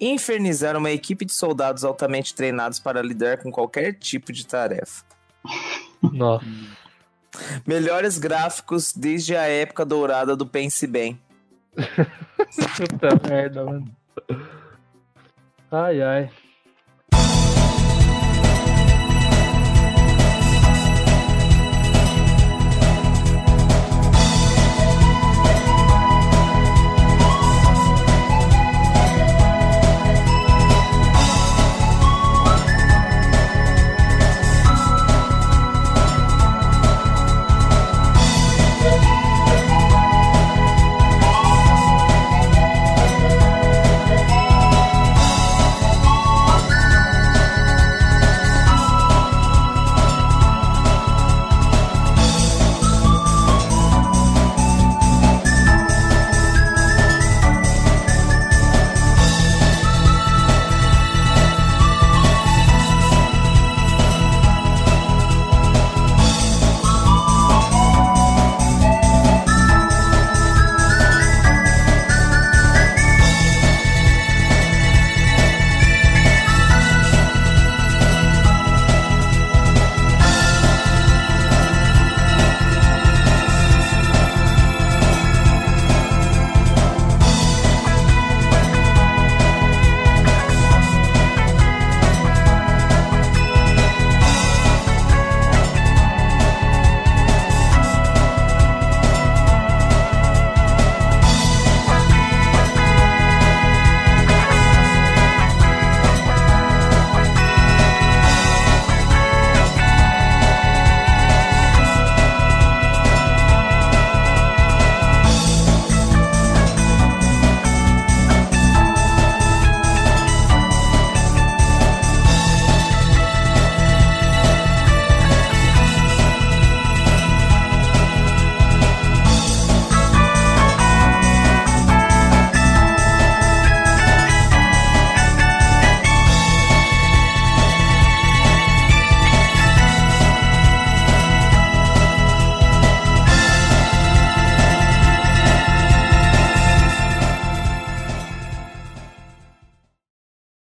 [0.00, 5.04] infernizar uma equipe de soldados altamente treinados para lidar com qualquer tipo de tarefa.
[6.00, 6.44] Nossa.
[7.66, 11.18] Melhores gráficos desde a época dourada do Pense Bem.
[11.76, 13.96] Puta merda, mano.
[15.70, 16.30] Ai, ai.